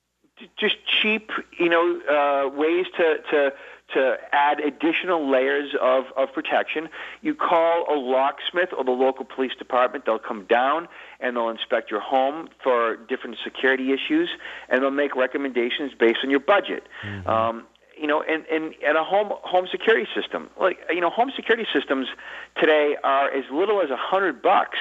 [0.58, 3.54] just cheap, you know, uh, ways to to
[3.94, 6.90] to add additional layers of of protection.
[7.22, 10.06] You call a locksmith or the local police department.
[10.06, 10.88] They'll come down
[11.20, 14.30] and they'll inspect your home for different security issues,
[14.70, 16.84] and they'll make recommendations based on your budget.
[17.28, 17.64] Um,
[18.00, 20.50] you know, and, and, and a home home security system.
[20.60, 22.08] Like you know, home security systems
[22.60, 24.78] today are as little as a hundred bucks.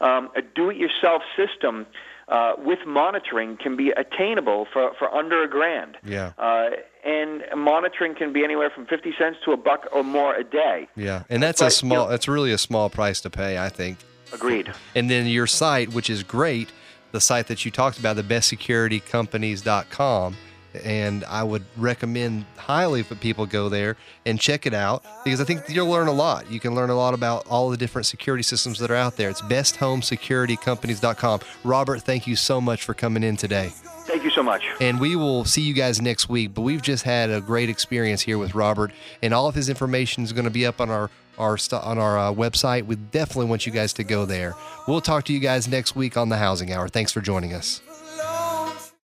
[0.00, 1.86] Um, a do-it-yourself system
[2.28, 5.96] uh, with monitoring can be attainable for, for under a grand.
[6.04, 6.32] Yeah.
[6.38, 6.70] Uh,
[7.04, 10.88] and monitoring can be anywhere from fifty cents to a buck or more a day.
[10.96, 12.04] Yeah, and that's a But, you small.
[12.04, 13.98] know- that's really a small price to pay, I think.
[14.32, 14.70] Agreed.
[14.94, 16.70] And then your site, which is great,
[17.12, 20.36] the site that you talked about, the bestsecuritycompanies.com.
[20.84, 23.96] And I would recommend highly for people go there
[24.26, 26.50] and check it out because I think you'll learn a lot.
[26.50, 29.30] You can learn a lot about all the different security systems that are out there.
[29.30, 31.40] It's besthomesecuritycompanys.com.
[31.64, 33.72] Robert, thank you so much for coming in today.
[34.08, 34.64] Thank you so much.
[34.80, 36.54] And we will see you guys next week.
[36.54, 38.90] But we've just had a great experience here with Robert,
[39.22, 42.18] and all of his information is going to be up on our our on our
[42.18, 42.86] uh, website.
[42.86, 44.54] We definitely want you guys to go there.
[44.86, 46.88] We'll talk to you guys next week on the Housing Hour.
[46.88, 47.80] Thanks for joining us.